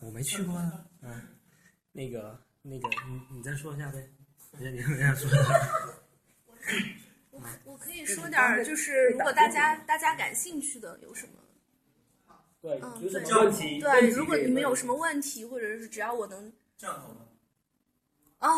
[0.00, 0.84] 我没去过啊。
[1.02, 1.22] 嗯，
[1.92, 4.10] 那个那个你你再说一下呗。
[4.58, 5.30] 你你这样说。
[7.30, 11.34] 我我可以说点儿，就是如果大家大家感兴趣的有什么？
[13.80, 17.26] 对，如果你们有什么问题，或者是只要我能这样好吗？
[18.38, 18.50] 啊，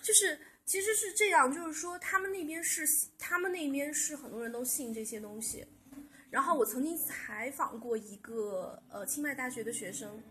[0.00, 2.86] 就是其实是这样，就是说他们那边是
[3.18, 5.66] 他们那边是很多人都信这些东西。
[6.30, 10.22] 然后我曾经采访过一个呃清迈大学的学生，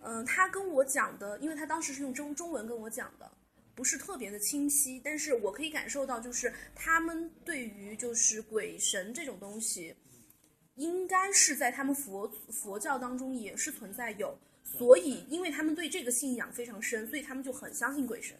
[0.00, 3.30] 嗯、他跟我讲的，因为他当时是用中中文跟我讲的，
[3.74, 9.94] 不是特别的清晰，但是我可以感受到，就是他们对于就是鬼神这种东西，
[10.76, 18.36] 应该是在他们佛佛教当中也是存在有，所以因为他们对这个信仰非常深，所以他们就很相信鬼神。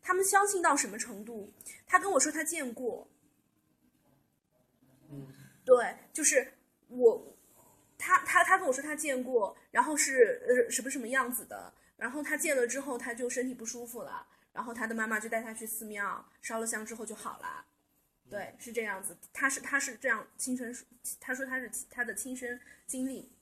[0.00, 1.52] 他们相信到什么程度？
[1.86, 3.08] 他跟我说他见过，
[5.64, 6.54] 对，就是
[6.88, 7.36] 我，
[7.96, 17.64] 他他他跟我说他见过，然后是呃什么什么样子的，然后他见了之后他就身体不舒服了，然后他的妈妈就带他去寺庙烧了香之后就好了，
[18.30, 20.72] 对，是这样子，他是他是这样亲身，
[21.18, 23.32] 他说他是他的亲身经历，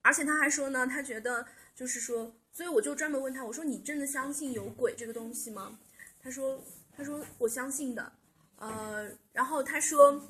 [0.00, 5.78] 而且他还说呢，他觉得就是说，所以我就专门问他，我说你真的相信有鬼这个东西吗？
[6.18, 6.64] 他说
[6.96, 8.12] 他说我相信的，
[8.56, 10.28] 呃，然后他说。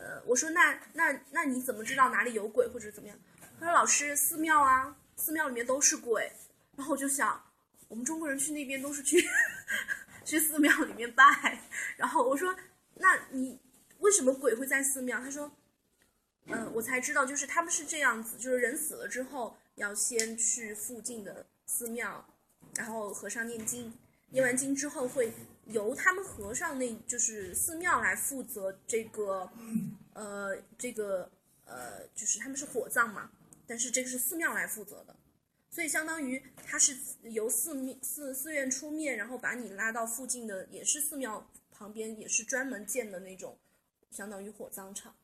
[0.00, 3.18] 呃，我说那那那你怎么知道哪里有鬼或者怎么样？
[3.58, 6.30] 他说老师，寺庙啊，寺庙里面都是鬼。
[6.76, 7.42] 然后我就想，
[7.88, 9.28] 我们中国人去那边都是去
[10.24, 11.60] 去寺庙里面拜。
[11.96, 12.54] 然后我说，
[12.94, 13.58] 那你
[13.98, 15.20] 为什么鬼会在寺庙？
[15.20, 15.50] 他说，
[16.46, 22.24] 嗯、我才知道，就是他们是这样子，就是人死了之后要先去附近的寺庙，
[22.76, 23.92] 然后和尚念经，
[24.30, 25.32] 念完经之后会
[25.66, 29.50] 由他们和尚那就是寺庙来负责这个，
[30.14, 31.28] 呃，这个
[31.64, 33.30] 呃，就是他们是火葬嘛，
[33.68, 35.14] 但是这个是寺庙来负责的，
[35.70, 43.58] 所以相当于他是由寺面寺寺院出面，然后把你拉到附近的也是寺庙旁边，也是专门建的那种，
[44.10, 45.14] 相当于火葬场。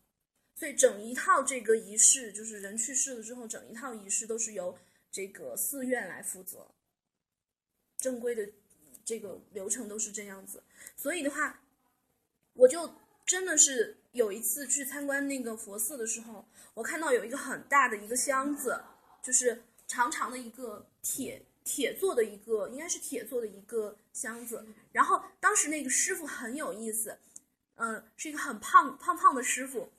[0.54, 4.78] 所以整一套这个仪式，就是人去世了之后，整一套仪式都是由
[5.10, 6.70] 这个寺院来负责，
[7.96, 8.46] 正规的
[9.04, 10.62] 这个流程都是这样子。
[10.96, 11.62] 所以的话，
[12.52, 12.94] 我就
[13.26, 18.82] 真的是有一次去参观那个佛寺的时候，我看到有一个很大的一个箱子，
[19.22, 24.66] 就是长长的一个铁铁做的一个，应该是铁做的一个箱子。
[24.92, 27.18] 然后当时那个师傅很有意思，
[27.76, 29.90] 嗯、是一个很胖胖胖的师傅，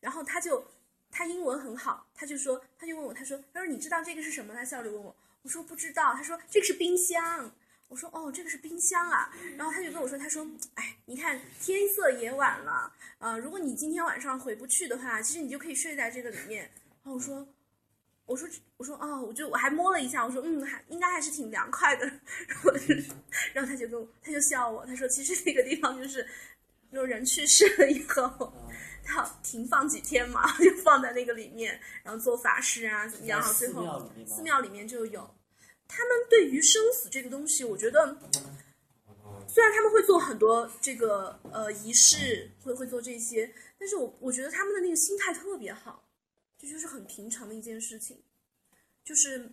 [0.00, 0.66] 然后他就
[1.10, 4.52] 他英文很好，他就说他就问我，他说他说你知道这个是什么？
[4.52, 7.54] 他笑着问我，我说不知道，他说这个是冰箱。
[7.92, 16.62] 我说哦，这个是冰箱啊，然后他就跟我说，他说，哎，你看天色也晚了，呃，如果你今天晚上回不去的话，其实你就可以睡在这个里面。
[17.04, 17.46] 然后我说，
[18.24, 22.06] 我说，我说哦，我就我还摸了一下，我说嗯，还应该还是挺凉快的。
[22.48, 22.72] 然后，
[23.52, 26.26] 然后他就跟我，他就笑我，他说其实那个地方就是
[26.90, 28.50] 就人去世了以后，
[29.14, 33.38] 要停放几天嘛，就放在那个里面，然后做法事啊，怎么样？
[33.38, 35.30] 然后最后寺庙里面就有。
[35.94, 38.16] 他们对于生死这个东西，我觉得，
[39.46, 46.08] 虽然他们会做很多这个呃仪式，会会做这些，但是我我觉得他们的那个心态特别好，
[46.58, 48.22] 这就是很平常的一件事情，
[49.04, 49.50] 就是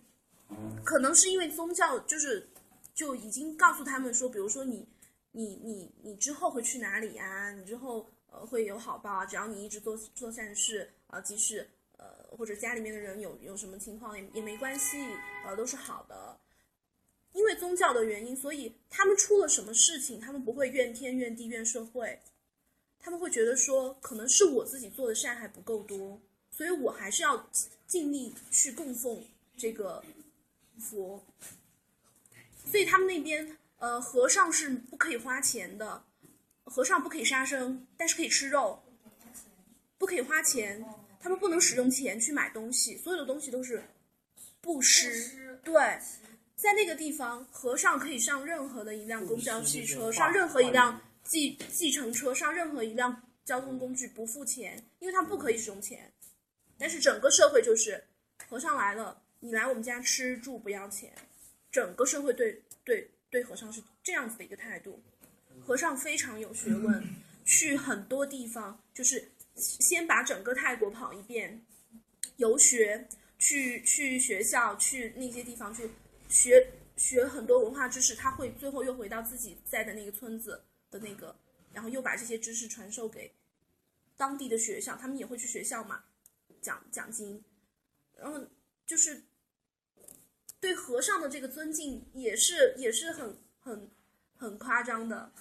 [0.82, 2.48] 可能是因为宗教就是
[2.94, 4.88] 就已经告诉他们说，比如说你
[5.32, 7.52] 你你你之后会去哪里啊？
[7.52, 11.68] 你之后呃会有好报啊，只要你一直做做善事啊，即使。
[12.40, 14.96] 或者家里面的人有有什么情况也也没关系，
[15.44, 16.40] 呃，都是好的。
[17.34, 22.18] 因为宗教的原因，所以他们出了什么事情，他们不会怨天怨地怨社会，
[22.98, 26.18] 他们会觉得说，可能是我自己做的善还不够多，
[26.50, 27.46] 所以我还是要
[27.86, 29.22] 尽力去供奉
[29.58, 30.02] 这个
[30.78, 31.22] 佛。
[32.64, 36.02] 所以他们那边，呃，和尚是不可以花钱的，
[36.64, 38.82] 和尚不可以杀生，但是可以吃肉，
[39.98, 40.82] 不可以花钱。
[41.22, 43.84] 他们不能使用钱去买东西，所有的东西都是
[44.62, 45.58] 布施。
[45.62, 45.74] 对，
[46.56, 56.10] 在那个地方，和尚可以上任何的一辆公交汽车，上任何一辆计计程车，上任何一辆交通工具不付钱，因为他们不可以使用钱。
[56.78, 58.02] 但是整个社会就是，
[58.48, 61.12] 和尚来了，你来我们家吃住不要钱，
[61.70, 65.02] 整个社会对对对和尚是这样子的一个态度。
[65.60, 67.04] 和尚非常有学问，
[67.44, 69.30] 去很多地方就是。
[69.56, 71.64] 先把整个泰国跑一遍，
[72.36, 73.06] 游学，
[73.38, 75.90] 去去学校，去那些地方去
[76.28, 78.14] 学学很多文化知识。
[78.14, 81.36] 他会最后又回到自己在的那个村子的那个，
[81.72, 83.32] 然后又把这些知识传授给
[84.16, 84.96] 当地的学校。
[84.96, 86.04] 他们也会去学校嘛，
[86.60, 87.42] 讲讲经。
[88.16, 88.38] 然后
[88.86, 89.22] 就是
[90.60, 93.90] 对和尚的这个尊敬也是也是很很
[94.36, 95.32] 很夸张的。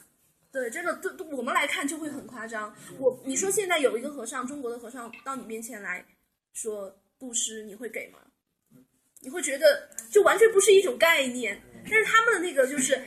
[0.51, 2.75] 对，真的，对对，我们来看就会很夸张。
[2.97, 6.03] 我，你说现在有一个和尚，中国的和尚到你面前来
[6.53, 8.19] 说布施，你会给吗？
[9.21, 11.61] 你会觉得就完全不是一种概念。
[11.83, 12.99] 但是他们的那个就是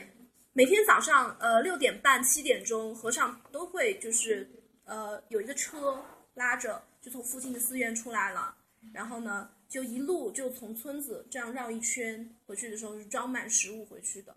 [0.53, 4.49] 每天早上呃六点半七点钟，和尚都会就是
[4.85, 6.01] 呃有一个车
[6.35, 8.55] 拉着，就从附近的寺院出来了，
[8.93, 14.35] 然后呢就一路就从村子这样绕一圈回去的时候是装满食物回去的。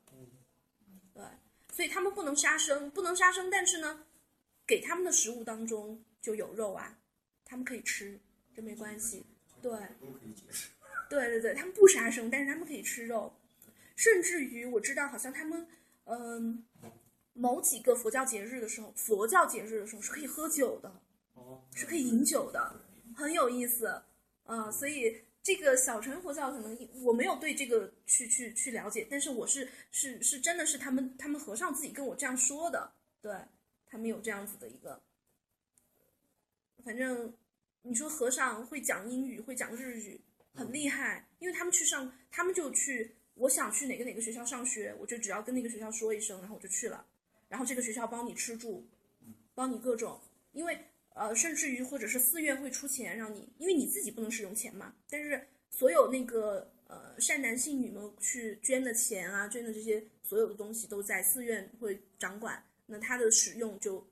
[1.77, 1.85] 对。
[1.85, 4.07] 所以他们不能杀生，不能杀生，但是呢，
[4.66, 6.99] 给他们的食物当中就有肉啊，
[7.45, 8.18] 他们可以吃，
[8.55, 9.27] 这没关系。
[9.61, 9.79] 对，
[11.11, 13.37] 对对对，他们不杀生，但是他们可以吃肉，
[13.95, 15.66] 甚至于我知道，好像他们
[16.05, 16.64] 嗯，
[17.35, 21.03] 某几个佛教节日的时候，佛教节日的时候是可以喝酒的，
[21.74, 22.81] 是可以饮酒的，
[23.14, 24.03] 很有意思
[24.45, 25.26] 啊，所以。
[25.47, 32.92] 这个小乘佛教可能我没有对这个去去去了解，但是我是是是真的是他们他们和尚自己跟我这样说的，
[33.22, 33.32] 对
[33.86, 35.01] 他们有这样子的一个，
[36.84, 37.32] 反正
[37.82, 40.20] 你说和尚会讲英语会讲日语
[40.53, 47.07] 很厉害，因为他们去上他们就去，我想去哪个哪个学校上学，我就只要跟那个学校说一声，然后我就去了，
[47.49, 48.84] 然后这个学校帮你吃住，
[49.55, 50.20] 帮你各种，
[50.51, 50.76] 因为。
[51.19, 54.95] 呃，甚至于或者是寺院会出钱让你，因为你自己不能使用钱嘛。
[55.09, 62.62] 但是所有那个呃善男信女们去捐的钱啊，捐的这些所有的东西都在寺院会掌管。
[62.85, 64.07] 那它的使用就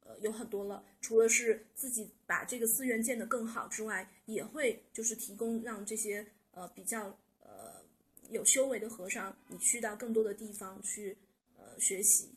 [0.00, 7.74] 呃有很多了，除了是自己把这个寺院建得更好之外，也会就是提供让这些呃比较呃
[8.30, 11.14] 有修为的和尚，你去到更多的地方去
[11.58, 12.30] 呃学习，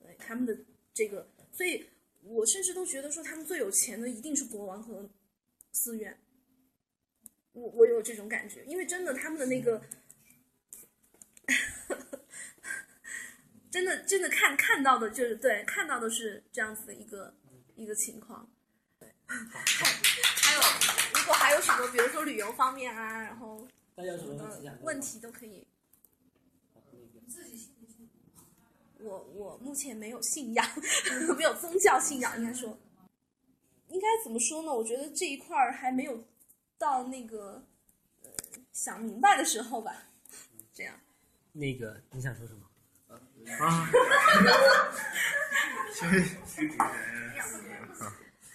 [0.00, 0.56] 对他们的
[0.94, 1.84] 这个，所以。
[2.22, 5.10] 我甚至都觉得说，他们最有钱的一定是国王和
[5.72, 6.18] 寺院。
[7.52, 9.82] 我我有这种感觉，因为真的他们的那个，
[13.70, 17.34] 真的真的看看到的就是对，看到的是这样子的一个
[17.74, 18.50] 一个情况。
[18.98, 20.60] 对， 还有
[21.14, 24.34] 如果还有什么，比如说旅游方面啊，然后大家有什么
[24.80, 25.66] 问题都可以。
[29.02, 30.66] 我我目前没有信仰，
[31.36, 32.78] 没有宗教信仰，应该说，
[33.88, 34.72] 应该怎么说呢？
[34.72, 36.24] 我觉得这一块儿还没有
[36.78, 37.62] 到那个
[38.22, 38.30] 呃
[38.72, 39.92] 想明白的时候吧。
[40.74, 40.94] 这样。
[41.52, 42.60] 那个你想说什么？
[43.66, 43.90] 啊。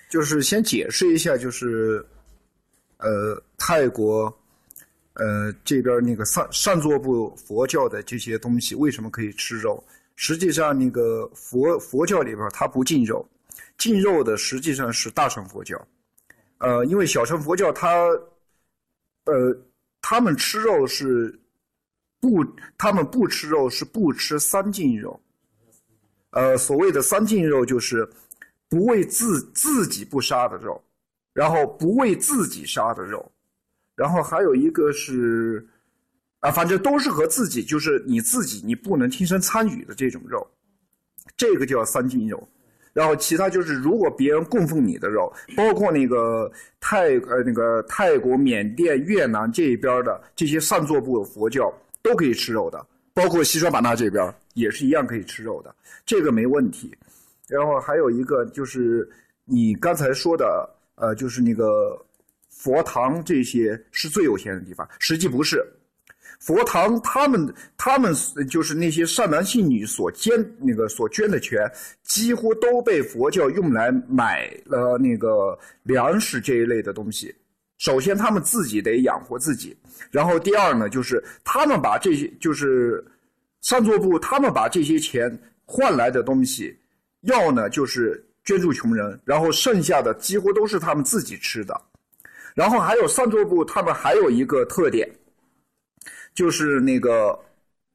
[0.09, 2.03] 就是先解释一下，就是
[2.97, 4.33] 呃泰国
[5.13, 9.83] 呃这边那个上上座部佛教的这些东西为什么可以吃肉？
[10.19, 13.23] 实际上，那个佛佛教里边它不禁肉，
[13.77, 15.79] 禁肉的实际上是大乘佛教，
[16.57, 17.87] 呃，因为小乘佛教它，
[19.25, 19.55] 呃，
[20.01, 21.39] 他们吃肉是
[22.19, 22.43] 不，
[22.79, 25.21] 他们不吃肉是不吃三净肉，
[26.31, 28.09] 呃，所谓的三净肉就是
[28.67, 30.83] 不为自自己不杀的肉，
[31.31, 33.31] 然后不为自己杀的肉，
[33.95, 35.63] 然后还有一个是，
[36.39, 40.45] 啊，反正都是和自己，就是你自己你不能亲身参与的这种肉，
[41.35, 42.47] 这个叫三禁肉。
[42.93, 51.71] 然后其他就是，如果别人供奉你的肉，包括那个泰呃那个泰国、缅甸、越南这一边的这些上座部佛教
[52.01, 52.83] 都可以吃肉的，
[53.13, 55.75] 包括西双版纳这边也是一样可以吃肉的，
[56.07, 56.91] 这个没问题。
[57.47, 59.07] 然后还有一个就是
[59.45, 62.03] 你刚才说的，呃，就是那个
[62.49, 65.63] 佛堂这些是最有钱的地方，实际不是。
[66.39, 68.13] 佛堂，他们他们
[68.49, 71.59] 就是那些善男信女所捐那个所捐的钱，
[72.03, 77.35] 几乎都被佛教用来买了那个粮食这一类的东西。
[77.79, 79.75] 首先，他们自己得养活自己，
[80.09, 83.03] 然后第二呢，就是他们把这些就是
[83.61, 86.75] 上座部，他们把这些钱换来的东西，
[87.21, 91.79] 要呢就是捐助穷人，然后剩下的几乎都是他们自己吃的。
[92.55, 95.07] 然后还有上座部，他们还有一个特点。
[96.37, 97.35] 就是那个，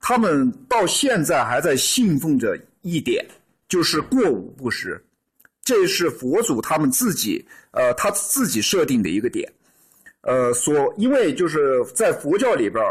[0.00, 3.24] 他们到现在还在信奉着一点，
[3.68, 5.00] 就是过午不食，
[5.62, 9.48] 这是佛祖他们自己呃他自己设定的一个点，
[10.22, 12.84] 呃，所因为就是在佛教里边，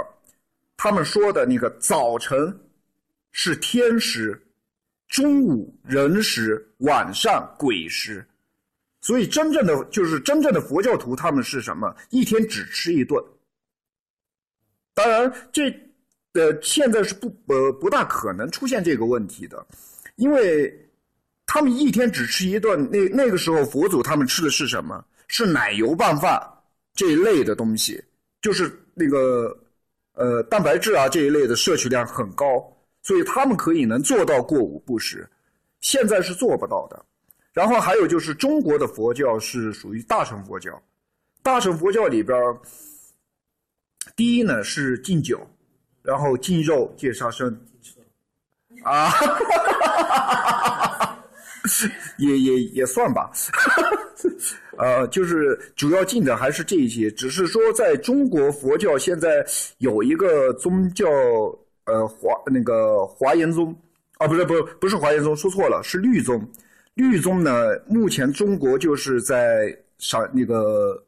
[0.77, 2.57] 他们说的那个早晨
[3.33, 4.41] 是天食，
[5.09, 8.25] 中午人食，晚上鬼食，
[9.01, 11.93] 所以真正的就是真正的佛教徒，他们是什么？
[12.09, 13.21] 一天只吃一顿。
[15.03, 15.63] 当然，这
[16.33, 19.65] 呃现在是不呃不大可能出现这个问题的，
[20.15, 20.71] 因为
[21.47, 22.87] 他们一天只吃一顿。
[22.91, 25.03] 那那个时候佛祖他们吃的是什么？
[25.27, 26.39] 是奶油拌饭
[26.93, 27.99] 这一类的东西，
[28.43, 29.57] 就是那个
[30.13, 32.45] 呃蛋白质啊这一类的摄取量很高，
[33.01, 35.27] 所以他们可以能做到过午不食。
[35.79, 37.03] 现在是做不到的。
[37.53, 40.79] 然后还有就是中国的佛教是属于大乘佛教，
[41.41, 42.37] 大乘佛教里边。
[44.15, 45.39] 第一呢是禁酒，
[46.03, 47.59] 然后禁肉戒杀生，
[48.83, 49.11] 啊，
[52.17, 53.31] 也也也算吧，
[54.77, 59.45] 呃，就是主要禁的还是这一些，只是说在中国佛教现在
[59.77, 61.07] 有一个宗教，
[61.85, 63.75] 呃华那个华严宗，
[64.17, 66.45] 啊不是不不是华严宗，说错了，是律宗，
[66.95, 71.01] 律宗呢目前中国就是在上那个。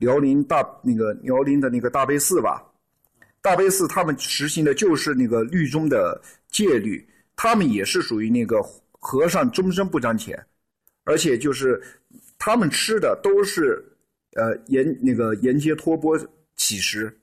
[0.00, 2.60] 辽宁大那个辽宁的那个大悲寺吧，
[3.40, 6.20] 大悲寺他们实行的就是那个律宗的
[6.50, 10.42] 戒律，他们也是属于那个和尚终身不沾钱，
[11.04, 11.80] 而且就是
[12.38, 13.84] 他们吃的都是
[14.32, 16.18] 呃沿那个沿街托钵
[16.56, 17.14] 乞食，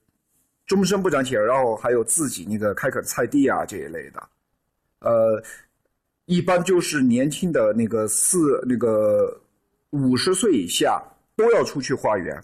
[0.68, 4.30] 终身不沾钱，然后还有自己那个开垦菜地啊这一类的，
[5.00, 5.44] 呃，
[6.26, 9.36] 一般就是年轻的那个四那个
[9.90, 11.02] 五十岁以下
[11.36, 12.40] 都要出去化缘。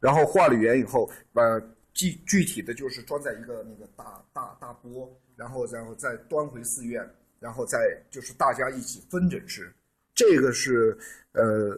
[0.00, 1.60] 然后化了缘以后，呃，
[1.92, 7.04] 具具体的就是装在一个那个大大大钵，然后然后再端回寺院，
[7.40, 9.72] 然后再就是大家一起分着吃，
[10.14, 10.96] 这个是
[11.32, 11.76] 呃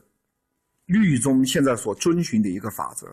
[0.84, 3.08] 律宗现在所遵循的一个法则，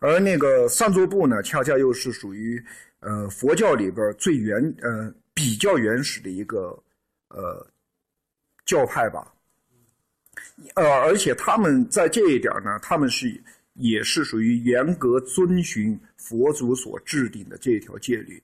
[0.00, 2.64] 而那个上座部呢，恰恰又是属于
[3.00, 6.82] 呃佛教里边最原呃比较原始的一个
[7.28, 7.66] 呃
[8.64, 9.34] 教派吧，
[10.76, 13.38] 呃，而且他们在这一点呢，他们是。
[13.76, 18.42] 也是属于严格遵循佛祖所制定的这一条戒律，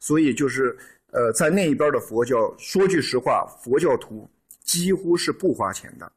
[0.00, 0.76] 所以就是
[1.12, 4.28] 呃，在那一边的佛教，说句实话，佛教徒
[4.62, 6.12] 几乎是不花钱的，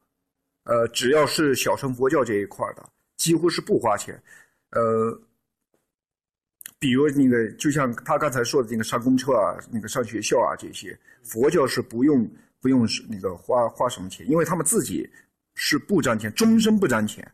[0.64, 4.20] 呃，只要是小乘佛教这一块的，几乎是不花钱，
[4.70, 5.20] 呃，
[6.78, 12.28] 比如那个，就像他刚才说的那个上公车啊，那个上学校啊这些，佛教是不用
[12.60, 15.08] 不用那个花花什么钱，因为他们自己
[15.54, 17.30] 是不沾钱，终身不沾钱。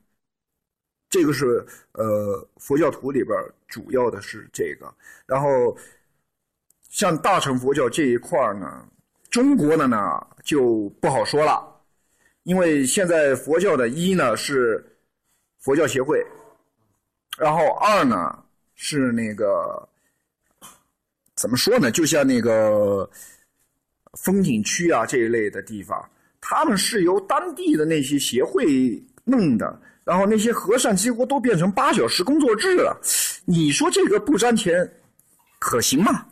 [1.10, 3.36] 这个是呃佛教徒里边
[3.66, 4.94] 主要的是这个，
[5.26, 5.76] 然后
[6.88, 8.88] 像大乘佛教这一块呢，
[9.28, 11.60] 中国的呢就不好说了，
[12.44, 14.84] 因为现在佛教的一呢是
[15.58, 16.24] 佛教协会，
[17.36, 18.44] 然后二呢
[18.76, 19.88] 是那个
[21.34, 21.90] 怎么说呢？
[21.90, 23.10] 就像那个
[24.12, 26.08] 风景区啊这一类的地方，
[26.40, 28.64] 他们是由当地的那些协会
[29.24, 29.82] 弄的。
[30.04, 32.98] 然后那些和尚几乎都变成八小时工作制了，
[33.44, 34.90] 你说这个不沾钱，
[35.58, 36.24] 可行吗？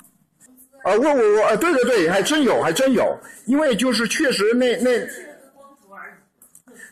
[0.84, 5.06] 啊，我我我，对对对，还真有，还真有，因为就是确实那那，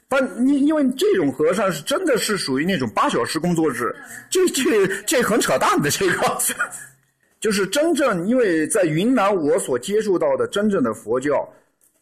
[0.08, 3.94] 但因因为这种和尚是真的是属于那种八小时工作制，
[4.28, 6.38] 这这这很扯淡的这个，
[7.40, 11.48] 就是真正因为在云南我所接触到的真正的佛教，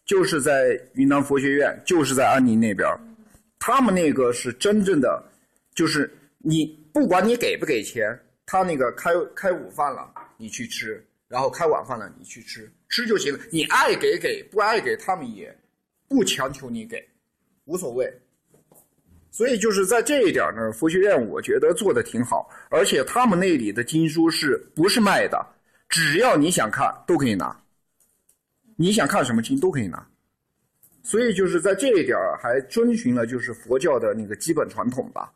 [0.05, 2.99] 就是在云南佛学院，就是在安宁那边儿，
[3.67, 5.25] 他们那个是真正的，
[5.75, 8.07] 就是你不管你给不给钱，
[8.45, 15.51] 他那个开开午饭了你去吃，然后开晚饭了你去吃，吃就行了，你爱给给，不爱给他们也
[16.07, 17.03] 不强求你给，
[17.65, 18.07] 无所谓。
[19.31, 25.43] 所以就是在这一点呢，佛学院我觉得做的挺好，而且他们那里的经书是不是卖的？
[25.89, 27.59] 只要你想看都可以拿，
[28.77, 30.07] 你想看什么经都可以拿。
[31.05, 35.33] 所以就是在这一点儿还遵循了就是佛教的那个基本传统吧。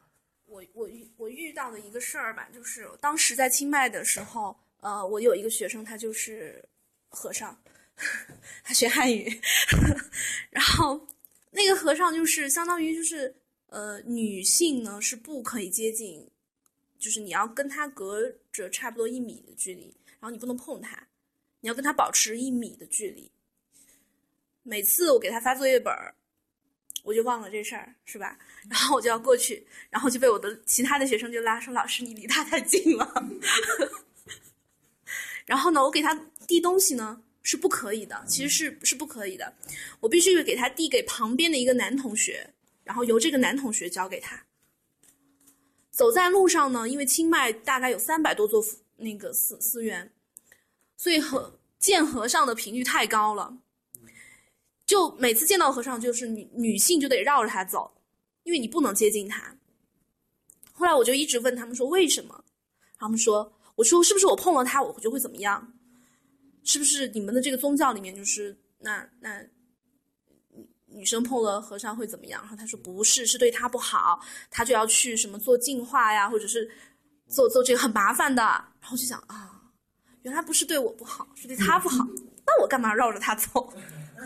[0.46, 6.64] 我我遇我遇到的一个事儿吧，就是当时在清迈的时候，呃，我有一个学生，他就是
[7.10, 7.56] 和尚，
[8.64, 9.30] 他学汉语，
[10.50, 11.06] 然后
[11.50, 13.32] 那个和尚就是相当于就是
[13.66, 16.26] 呃，女性呢是不可以接近，
[16.98, 21.06] 就是你要跟他隔着差不多一米的距离，然后你不能碰他，
[21.60, 23.30] 你要跟他保持一米的距离。
[24.68, 26.14] 每次我给他发作业本儿，
[27.02, 28.38] 我就忘了这事儿，是吧？
[28.68, 33.26] 然后我就要过去，然后就被我的其他的学生就拉说：“老师，你离他太近了。
[35.46, 36.14] ”然后呢，我给他
[36.46, 39.54] 递东西呢是不可以的，其实是是不可以的，
[40.00, 42.52] 我必须给他递给旁边的一个男同学，
[42.84, 44.44] 然后由这个男同学交给他。
[45.90, 48.62] 走在路上呢，因为清迈大概有三百多座
[48.96, 50.12] 那个寺寺院，
[50.94, 53.56] 所以和见和尚的频率太高了。
[54.89, 57.93] 就每次见到和尚，就是女女性就得绕着他走，
[58.45, 59.55] 因为你不能接近他。
[60.72, 62.43] 后来我就一直问他们说为什么，
[62.97, 65.74] 他们说我说是不是我碰了他我就会怎么样？
[66.64, 69.45] 是不是你们的这个宗教里面就是那那
[70.86, 72.41] 女生碰了和尚会怎么样？
[72.41, 74.18] 然后他说不是，是对他不好，
[74.51, 76.66] 他就要去什么做净化呀，或者是
[77.26, 78.43] 做做这个很麻烦的。
[78.43, 79.61] 然后就想啊，
[80.22, 82.07] 原来不是对我不好，是对他不好，
[82.47, 83.70] 那我干嘛绕着他走？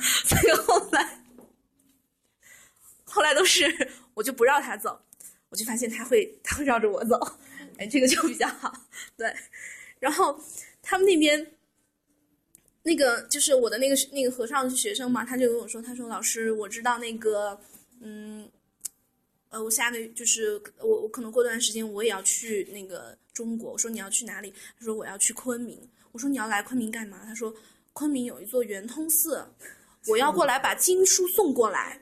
[0.24, 1.18] 所以后来，
[3.04, 5.00] 后来都是我就不绕他走，
[5.48, 7.18] 我就发现他会他会绕着我走，
[7.78, 8.72] 哎，这个就比较好。
[9.16, 9.34] 对，
[9.98, 10.38] 然后
[10.80, 11.54] 他们那边
[12.82, 17.60] 那个就是我的那个那个和尚是学生嘛，他就跟我说，他说老师，我知道那个，
[18.00, 18.50] 嗯，
[19.50, 23.72] 呃，我下个月就是我我可能过段时间我也要去那个中国。
[23.72, 24.52] 我说你要去哪里？
[24.78, 25.78] 他说我要去昆明。
[26.12, 27.22] 我说你要来昆明干嘛？
[27.24, 27.54] 他说
[27.92, 29.46] 昆明有一座圆通寺。
[30.08, 32.00] 我要过来把经书送过来。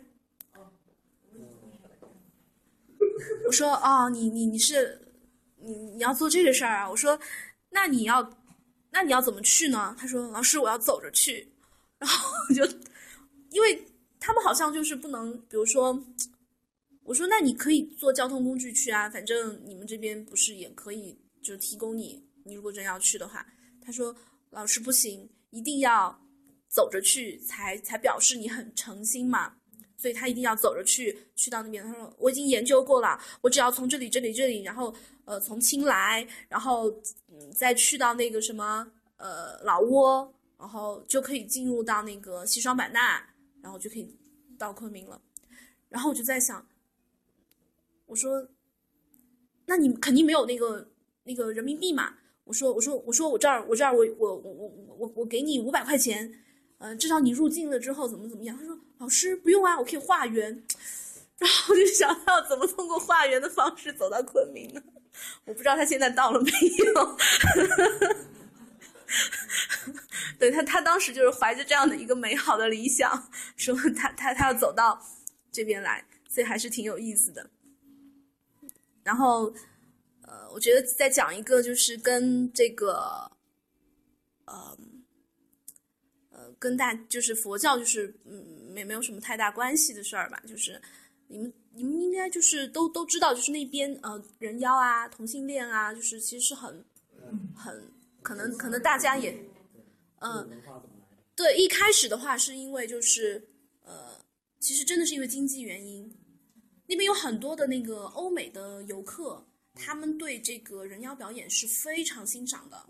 [3.46, 5.00] 我说哦，你你你是
[5.56, 6.88] 你你要做这个事儿啊？
[6.88, 7.18] 我说
[7.70, 8.38] 那你要
[8.90, 9.94] 那你要怎么去呢？
[9.98, 11.52] 他说老师我要走着去。
[11.98, 12.64] 然后我就
[13.50, 13.86] 因为
[14.18, 16.02] 他们好像就是不能，比如说
[17.02, 23.44] 我说那你可以坐交通工具去啊，反正你们这边不是也可以就提供你，你如果真要去的话。
[23.82, 24.14] 他说
[24.50, 26.18] 老师不行，一定要。
[26.70, 29.56] 走着去才才表示你很诚心嘛，
[29.96, 31.82] 所以他一定要走着去，去到那边。
[31.82, 34.94] 他说我已经研究过了，我只要从这里这里这里，然后
[35.24, 36.88] 呃从青来，然后
[37.26, 43.20] 嗯再去到那个什么呃老挝，然后就可以进入到那个西双版纳，
[43.60, 44.16] 然后就可以
[44.56, 45.20] 到昆明了。
[45.88, 46.64] 然后我就在想，
[48.06, 48.48] 我说，
[49.66, 50.88] 那你肯定没有那个
[51.24, 52.14] 那个人民币嘛？
[52.44, 54.68] 我说我说我说我这儿我这儿我我我
[54.98, 56.32] 我我给你五百块钱。
[56.80, 58.56] 呃，至少你入境了之后怎么怎么样？
[58.56, 60.50] 他说：“老师不用啊，我可以化缘。”
[61.36, 64.82] 然后我就想要怎么通过化缘的方式走到昆明呢？
[65.44, 67.16] 我不知道他现在到了没有。
[70.38, 74.98] 对他，他当时就是怀着这样的一个美好的理想，说他他他要走到
[75.52, 77.50] 这边来，所以还是挺有意思的。
[79.02, 79.52] 然后，
[80.22, 83.30] 呃，我觉得再讲一个，就是跟这个，
[84.46, 84.78] 呃。
[86.60, 90.80] 跟大就是佛教就是嗯没没有什么太大关系的事儿吧，就是
[91.26, 96.84] 你们你们应该就是都都知道，就是那边呃人妖啊同性恋啊，就是其实是很
[97.54, 97.90] 很
[98.22, 99.34] 可能可能大家也
[100.20, 100.48] 嗯
[101.34, 103.42] 对一开始的话是因为就是
[103.82, 104.20] 呃
[104.58, 106.14] 其实真的是因为经济原因，
[106.86, 109.42] 那边有很多的那个欧美的游客，
[109.74, 112.86] 他们对这个人妖表演是非常欣赏的。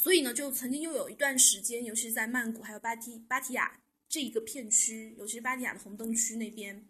[0.00, 3.78] 所以呢，就曾经又有一段时间，尤其是在曼谷还有芭提芭提雅
[4.08, 6.88] 这一个片区，尤其是芭提雅的红灯区那边，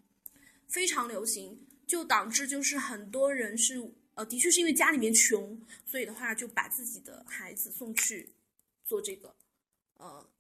[0.69, 3.83] 非常流行，就导致就是很多人是
[4.15, 8.33] 呃，的确是因为家里面穷，所以的话就把自己的孩子送去
[8.85, 9.35] 做这个，
[9.95, 10.31] 呃，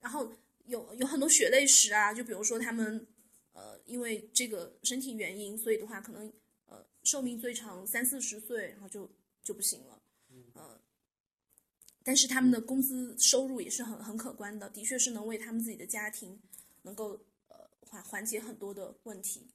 [0.00, 0.30] 然后
[0.66, 3.06] 有有很多血泪史啊，就比如说他们
[3.54, 6.30] 呃，因为这个身体原因，所以的话可能
[6.66, 9.10] 呃寿命最长三四十岁，然后就
[9.42, 9.99] 就不行了。
[12.02, 16.40] 但是他们的工资收入也是很很可观的，的确是能为他们自己的家庭，
[16.82, 19.46] 能够呃缓缓解很多的问题。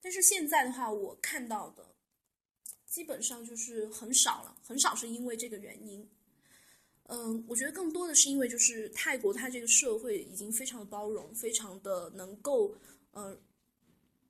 [0.00, 1.94] 但是现在的话，我看到的
[2.86, 6.08] 基本上就是很少了，很少是因为这个原因。
[7.06, 12.74] 嗯，我觉得更多的是因为就是泰国它这个社会已经非常的包容，非常的能够
[13.12, 13.36] 呃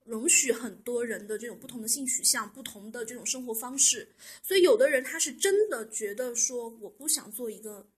[0.04, 4.06] 容许很多人的这种不同的性取向、不同的这种生活方式，
[4.42, 7.88] 所以有的人他是真的觉得说我不想做一个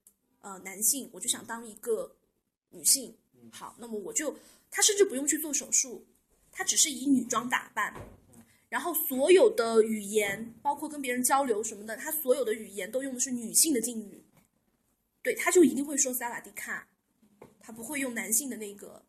[0.41, 2.17] 呃男性，我就想当一个
[2.71, 3.15] 女性。
[3.53, 4.37] 好，那么我就
[4.71, 6.07] 他甚至不用去做手术，
[6.53, 7.95] 他只是以女装打扮，
[8.69, 14.23] 然后所有的语言，包括跟别人交流什么的，他所有的语言都用的是女性的敬语。
[15.23, 16.89] 对，他就一定会说萨瓦迪卡，
[17.61, 19.05] 他不会用男性的那个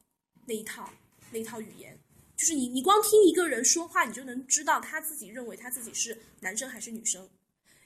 [0.46, 0.92] 那一套
[1.32, 2.00] 那一套语言。
[2.38, 7.30] 就是你你光听一个人说话，你就能知道他自己认为他自己是男生还是女生。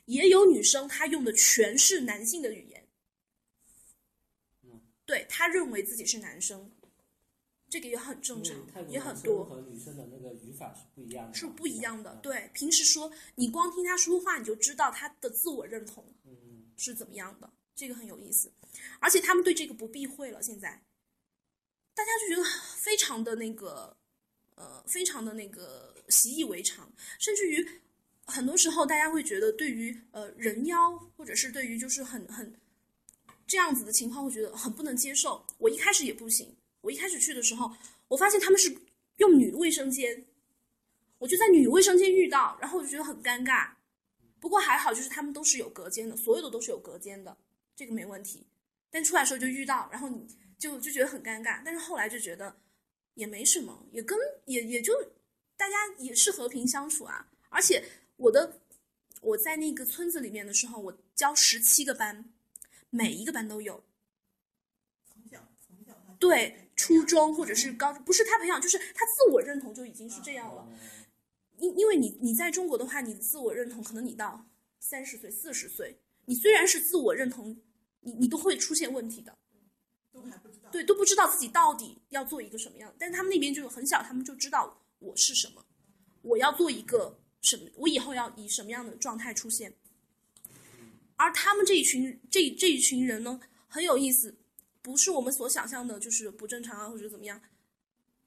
[0.06, 2.86] 也有女生，她用的全是男性的语言，
[5.06, 6.70] 对他认为自己是男生，
[7.70, 8.58] 这个也很正常，
[8.90, 9.46] 也很多。
[9.46, 12.14] 和女生的那个语法是不一样的，是不一样的。
[12.16, 16.04] 对，平时说你光听他说话，你就知道他的自我认同
[16.76, 17.50] 是怎么样的。
[17.74, 18.52] 这个很有意思，
[19.00, 20.44] 而且他们对这个不避讳了。
[20.44, 20.84] 现在，
[21.94, 22.44] 大家就觉得
[22.76, 23.96] 非常的那个，
[24.62, 26.88] 呃，非常的那个习以为常，
[27.18, 27.68] 甚至于
[28.26, 32.54] 很多时候大家会觉得，对于呃人妖或者是对于就是很很
[33.48, 35.44] 这样子的情况，会觉得很不能接受。
[35.58, 37.72] 我一开始也不行，我一开始去的时候，
[38.08, 38.72] 我发现他们是
[39.18, 40.24] 用女卫生间，
[41.18, 43.72] 我就在女卫生间遇到，然后我就觉得很尴尬。
[44.40, 47.36] 不过还好，就是他们都是有隔间的，所有的都是有隔间的。
[47.76, 48.46] 这个没问题，
[48.92, 50.28] 但出来时候就遇到，然后你
[50.60, 51.62] 就就觉得很尴尬。
[51.66, 52.56] 但是后来就觉得
[53.14, 54.94] 也没什么，也跟也也就
[55.58, 57.28] 大家也是和平相处啊。
[57.50, 57.84] 而且
[58.18, 58.62] 我的
[59.22, 62.34] 我在那个村子里面的时候，我教十七个班，
[62.90, 63.84] 每一个班都有。
[65.06, 70.68] 从小从小对，初中或者是高，不是他培养，就是他自我认同就已经是这样了。
[71.58, 74.50] 因因为你你在中国的话，你的自我认同可能你到
[74.80, 76.00] 三十岁、四十岁。
[76.26, 77.60] 你虽然是自我认同，
[78.00, 79.38] 你你都会出现问题的，
[80.12, 82.94] 都还不知道，对，都不知道自己到底要做一个什么样。
[83.00, 85.66] 但他们那边就很小，他们就知道我是什么，
[86.22, 89.74] 我要做一个什么，我以后要以什么样的状态出现。
[91.16, 94.36] 而他们这一群这这一群人呢，很有意思，
[94.82, 97.42] 不是我们所想象的，就是不正常啊或者怎么样，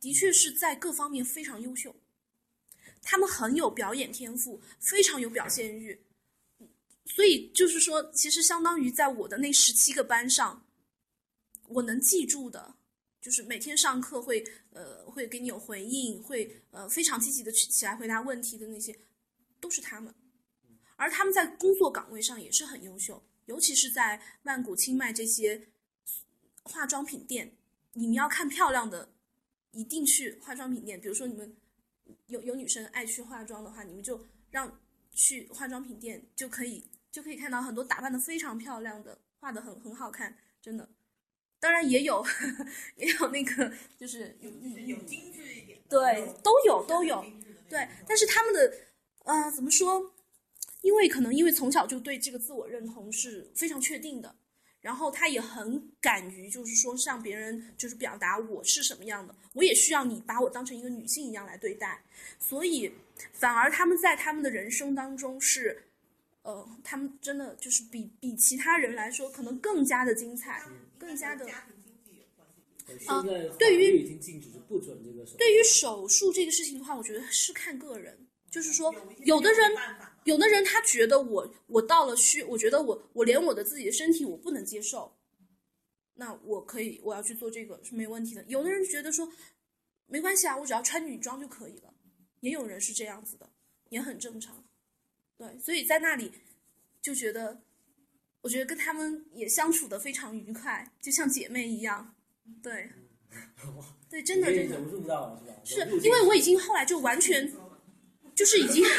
[0.01, 1.95] 的确是在各方面非常优秀，
[3.03, 6.01] 他们很有表演天赋，非常有表现欲。
[7.07, 10.64] 所以就是说，其实相当于在我的那十七个班上，
[11.69, 12.77] 我能记住的，
[13.21, 18.99] 就是每天上课会呃会给你有回应，会呃非常积极的去起来回答问题的那些，
[19.61, 20.15] 都是他们。
[20.97, 25.69] 而他们在工作岗位上也是很优秀，尤其是在曼谷、清迈这些
[26.63, 27.57] 化妆品店，
[27.93, 29.13] 你们要看漂亮的，
[29.73, 31.01] 一定去化妆品店。
[31.01, 31.57] 比如说你们
[32.27, 34.81] 有有女生爱去化妆的话，你们就让
[35.13, 36.91] 去化妆品店就可以。
[37.15, 40.94] 就可以看到很多打扮的非常漂亮的，画的很很好看，真的。
[41.65, 42.23] 当然也有，
[42.97, 47.25] 也有那个就是有有精致一点，对，都有都有，
[47.71, 47.89] 对。
[48.07, 48.71] 但是他们的，
[49.25, 50.13] 呃，怎么说？
[50.83, 54.37] 因为可能因为从小就对这个自我认同是非常确定的，
[54.83, 62.05] 然后他也很敢于就是说向别人就是表达我是什么样的，我也需要你把我当成一个女性一样来对待，
[62.39, 62.93] 所以
[63.33, 65.85] 反而他们在他们的人生当中是。
[66.45, 70.63] 呃，他们真的就是比比其他人来说，可能更加的精彩，
[70.99, 71.47] 更加的。
[73.07, 73.23] 啊，
[73.59, 75.39] 对于已经禁止不准这个手。
[75.39, 79.73] 对于手术这个事情的话，我觉得是看个人，就是说，有的人，
[80.25, 85.17] 有的人他觉得我我到了需，我觉得我我连我的自己的身体我不能接受，
[86.13, 88.45] 那我可以我要去做这个是没问题的。
[88.49, 89.33] 有的人觉得说
[90.07, 91.95] 没关系啊，我只要穿女装就可以了，
[92.41, 93.51] 也有人是这样子的，
[93.89, 94.64] 也很正常。
[95.37, 96.33] 对，所以在那里
[97.03, 97.61] 就觉得，
[98.41, 102.15] 我觉得跟他们也相处的非常愉快，就像姐妹一样。
[102.63, 102.91] 对，
[104.09, 104.77] 对，真的真的。
[104.77, 105.91] 融入到了是吧？
[105.91, 107.53] 是因为我已经后来就完全
[108.35, 108.85] 就是已经，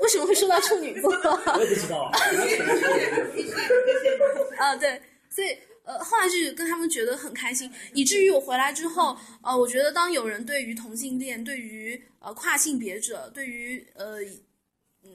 [0.00, 1.10] 为什么会说到处女座？
[1.12, 2.10] 我也不知道。
[4.58, 5.58] 啊，对，所以。
[5.90, 14.18] 呃，后来就跟他们觉得很开心，以至于我回来之后，呃，我觉得当有人对于同性恋、对于呃跨性别者、对于呃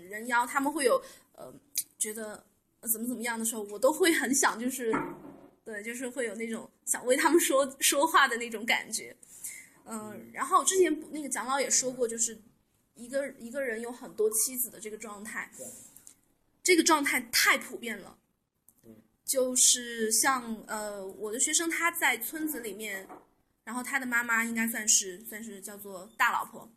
[0.10, 1.02] 人妖，他们会有
[1.32, 1.54] 呃
[1.98, 2.44] 觉得
[2.82, 4.94] 怎么怎么样的时候，我都会很想，就是
[5.64, 9.16] 对，就是会有那种想为他们说说话的那种感觉。
[9.86, 12.38] 嗯，然后之前那个蒋老也说过，就是
[12.96, 15.50] 一个一个人有很多妻子的这个状态，
[16.62, 18.18] 这个状态太普遍了。
[19.26, 23.08] 就是像呃，我的学生他在村子里面，
[23.64, 26.72] 然后他的妈妈应该算是算是叫做大老婆，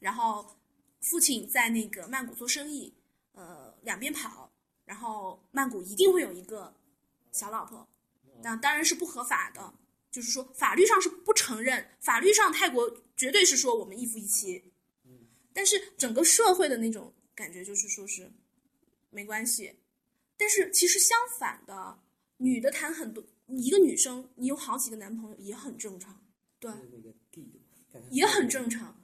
[0.00, 0.58] 然后
[1.00, 2.92] 父亲在那个曼谷做生意，
[3.32, 4.52] 呃，两边跑，
[4.84, 6.74] 然后曼谷一定会有一个
[7.30, 7.88] 小老婆，
[8.42, 9.72] 那当然是不合法的，
[10.10, 14.72] 就是说法律上是不承认，法律上泰国绝对是说我们一夫一妻，
[15.52, 18.28] 但是整个社会的那种感觉就是说是
[19.10, 19.76] 没关系，
[20.42, 21.96] 但是其实相反的，
[22.38, 26.20] 女的谈很多，一个女生你有好几个男朋友也很正常，
[26.58, 26.68] 对，
[28.10, 29.00] 也很正常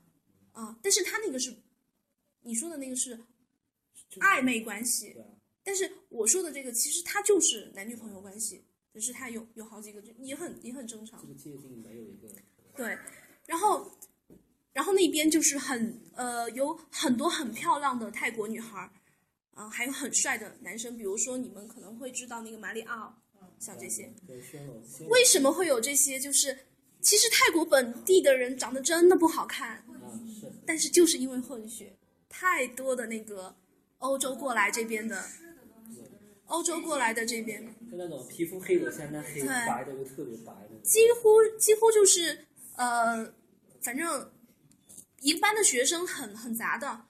[0.51, 0.77] 啊。
[0.83, 1.55] 但是他那个是
[2.41, 3.17] 你说的那个是
[4.19, 5.15] 暧昧关系，
[5.63, 11.21] 但是我说的这个其实他就是男女朋友关系，只是他有有好几个，就也很也很正常。
[11.37, 12.29] 界定没有一个
[12.75, 12.99] 对，
[13.47, 13.97] 然后，
[14.73, 18.91] 然后那边就是很呃，有很多很漂亮的泰国女孩
[19.59, 23.15] 儿，啊、还有很帅的男生，比如说你们可能会知道那个马里奥，
[23.59, 24.13] 像这些。
[25.09, 26.19] 为什么会有这些？
[26.19, 26.57] 就是
[27.01, 29.85] 其实泰国本地的人长得真的不好看，
[30.67, 31.97] 但是就是因为混血，
[32.29, 33.57] 太多的那个
[33.99, 35.25] 欧洲过来这边的，
[36.47, 42.47] 欧洲过来的这边，就那种皮肤黑的像那黑对白的就特别白的，几乎几乎就是
[42.77, 43.33] 呃，
[43.81, 44.31] 反正
[45.21, 47.05] 一般的学生很很杂的，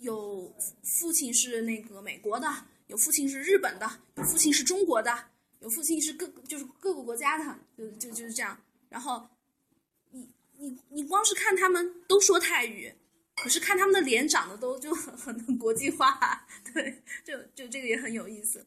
[0.00, 2.48] 有父亲是那个美国的，
[2.86, 5.30] 有父亲是日本的，有父亲是中国的，
[5.60, 8.60] 有父亲是各就是各个国家的，就就就是这样。
[8.88, 9.28] 然后
[10.10, 12.94] 你你你光是看他们都说泰语，
[13.36, 18.64] 可是看他们的脸长得都就很很国际化，对，就就这个也很有意思。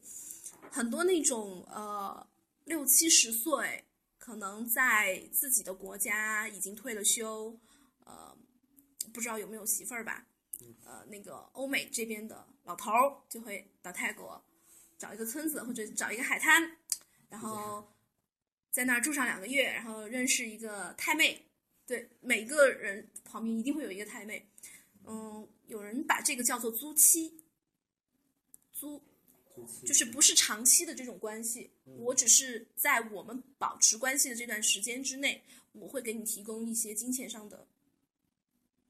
[0.70, 2.26] 很多那种呃
[2.64, 3.84] 六七十岁，
[4.18, 7.58] 可能在自己的国家已经退了休，
[8.04, 8.36] 呃，
[9.12, 10.24] 不知道有没有媳妇儿吧？
[10.84, 14.42] 呃，那个欧美这边的老头儿就会到泰国
[14.98, 16.76] 找一个村子或者找一个海滩，
[17.28, 17.92] 然后
[18.70, 21.46] 在那儿住上两个月，然后认识一个太妹。
[21.84, 24.48] 对，每个人旁边一定会有一个太妹。
[25.04, 27.42] 嗯，有人把这个叫做租妻，
[28.72, 29.02] 租
[29.84, 35.42] 就是不是长期的这种关系，我只是在我们保持关系的这段时间之内，
[35.72, 37.66] 我会给你提供一些金钱上的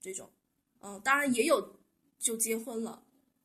[0.01, 0.31] 这种，
[0.83, 1.81] 嗯、当然也有
[2.19, 3.03] 就结婚了，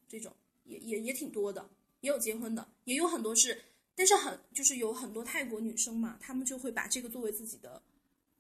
[0.08, 0.36] 这种
[0.66, 1.70] 也也也挺多的，
[2.02, 3.64] 也有结婚的，也有很多是，
[3.96, 7.82] 但是很就是有很多泰国女生嘛，她们就会把这个作为自己的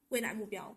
[0.09, 0.75] 未来目标。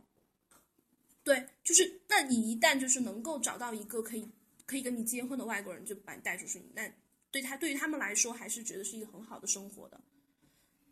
[1.22, 4.26] 对，就是那你一旦就是能够找到一个可以
[4.64, 6.90] 可以跟你结婚的外国人，就把你带出去，那
[7.30, 10.00] 对他对于他们来说还是觉得是一个很好的生活的。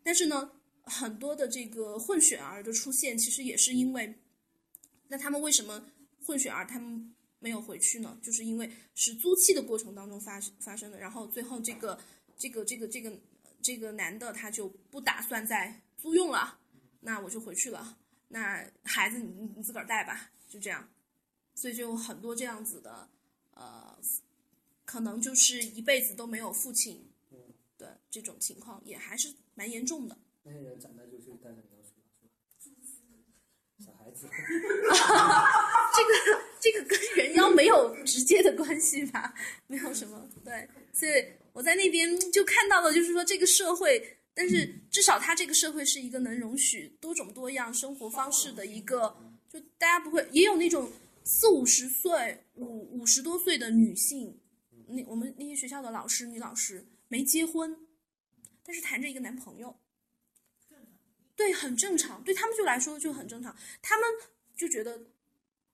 [0.03, 0.51] 但是呢，
[0.83, 4.13] 很多的这个混血儿的出现，其实也是因为，
[5.07, 5.83] 那他们为什么
[6.23, 8.17] 混血儿他们没有回去呢？
[8.21, 11.99] 就是因为是租期的过程当中发发生的，然后最后这个
[12.37, 13.19] 这个这个这个
[13.61, 16.59] 这个男的他就不打算再租用了，
[17.01, 17.97] 那我就回去了。
[18.27, 20.87] 那孩子你你你自个儿带吧，就这样，
[21.55, 23.09] 所以就有很多这样子的，
[23.51, 23.97] 呃，
[24.85, 27.11] 可能就是一辈子都没有父亲
[27.77, 30.17] 的这种情况，也还是蛮严重的。
[30.43, 31.89] 那些人长大就是带着你要出
[32.85, 33.17] 是吧？
[33.83, 34.27] 小孩子，
[35.95, 36.13] 这个
[36.59, 39.33] 这个跟人妖没有直接的关系吧，
[39.67, 49.15] 没有什么对，所以我在那边就看到了，就是说这个社会，但是至少它这个社会是一个能容许多种多样生活方式的一个，
[49.49, 50.91] 就大家不会也有那种
[51.23, 54.39] 四五十岁、五五十多岁的女性，
[54.87, 57.75] 那我们那些学校的老师、女老师没结婚，
[58.63, 59.75] 但是谈着一个男朋友。
[61.35, 63.55] 对，很正常，对他们就来说就很正常。
[63.81, 64.05] 他们
[64.57, 65.01] 就觉得，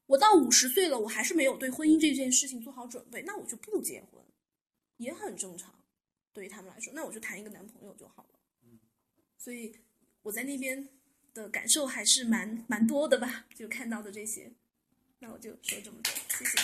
[0.07, 4.21] 我到五十岁了，我还是没有对婚姻这件事情做好准备，那我就不结婚，
[4.97, 5.73] 也很正常。
[6.31, 8.39] 对于他们来说，那我就谈一个男朋友就好了。
[9.37, 9.75] 所以
[10.21, 10.87] 我在那边
[11.33, 14.51] 的感受还是蛮蛮多的吧，就看到的这些。
[15.19, 16.57] 那我就说这么多，谢谢。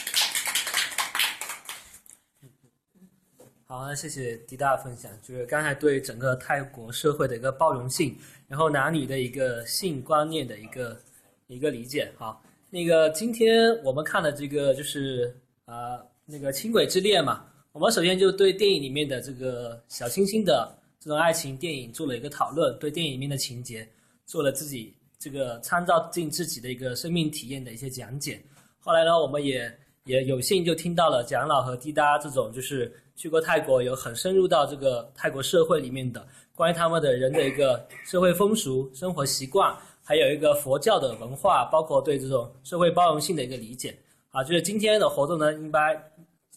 [3.65, 11.01] 好，那谢谢迪大的分享，就是刚才对整个泰国社会的一个包容性，然后男女的一个性观念的一个
[11.47, 12.11] 一个理解。
[12.17, 23.85] 好，那个今天我们看的这个就是呃那个轻轨之恋嘛，我们首先就对电影里面的这个小清新的这种爱情电影做了一个讨论，对电影里面的情节
[24.25, 28.41] 做了自己这个参照进自己的一个生命体验的一些讲解。
[28.79, 29.69] 后来呢，我们也
[30.05, 39.77] 也有幸就听到了蒋老和滴答这种就是去过泰国，有很深入到这个泰国社会里面的关于他们的人的一个社会风俗、生活习惯，
[40.11, 43.97] 还有一个佛教的文化，包括对这种社会包容性的一个理解
[44.29, 44.43] 啊。
[44.43, 45.95] 就是今天的活动呢，应该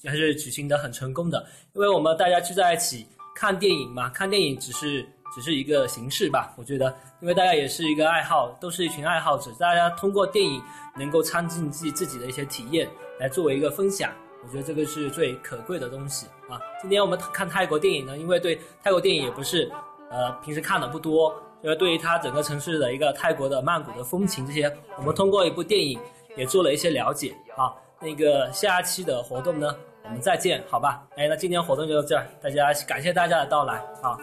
[0.02, 6.52] 还是举行的很成功的，因为我们大家聚在一起看电影嘛，看电影只是只是一个形式吧。
[6.59, 6.92] 我觉得，
[7.22, 10.61] 因为大家也是一个爱好，都是一群爱好者，大家通过电影
[10.98, 12.90] 能够掺进自己自己的一些体验，
[13.20, 14.11] 来作为一个分享。
[14.42, 16.61] 我觉得这个是最可贵的东西啊。
[16.80, 19.70] 今天我们看泰国电影呢，因为对泰国电影也不是
[20.11, 21.32] 呃平时看的不多，
[21.63, 25.99] 因为对于它整个城市的一个泰国的曼谷的风情这些，我们通过一部电影
[26.36, 27.73] 也做了一些了解啊。
[28.01, 31.05] 那个下期的活动呢，我们再见，好吧？
[31.17, 34.17] 哎，那今天活动就到这儿，大家感谢大家的到来啊。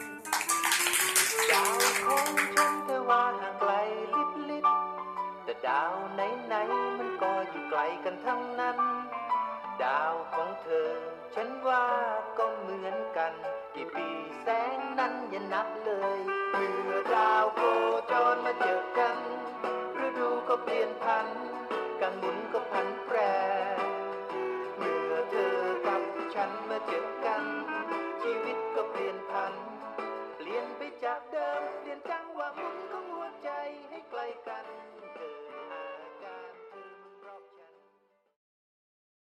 [1.50, 3.72] ดาวของฉันเธอว่าห่างไกล
[4.14, 4.64] ลิบลิบ
[5.44, 8.76] แต่ดาวไหนๆมันก็อยู่ไกลกันทั้งนั้น
[9.82, 10.88] ดาวของเธอ
[11.34, 11.84] ฉันว่า
[12.38, 13.32] ก็เหมือนกัน
[13.81, 14.09] กี่ปี
[14.43, 16.19] แสงนั้นอย่านับเลย
[16.51, 17.61] เมื่อดาวโค
[18.11, 19.17] จรมาเจอกัน
[20.05, 21.27] ฤดูก็เปลี่ยนพัน
[22.01, 23.17] การหมุนก็พันแปร
[24.77, 26.01] เมื่อเธอกับ
[26.33, 27.43] ฉันมาเจอกัน
[28.21, 29.53] ชีวิตก็เปลี่ยนพัน
[30.37, 33.49] เปลี่ยนไปจากเดิมเปลี่ยนจังหวะหมุนของหัวใจ
[33.89, 34.65] ให้ไกลกัน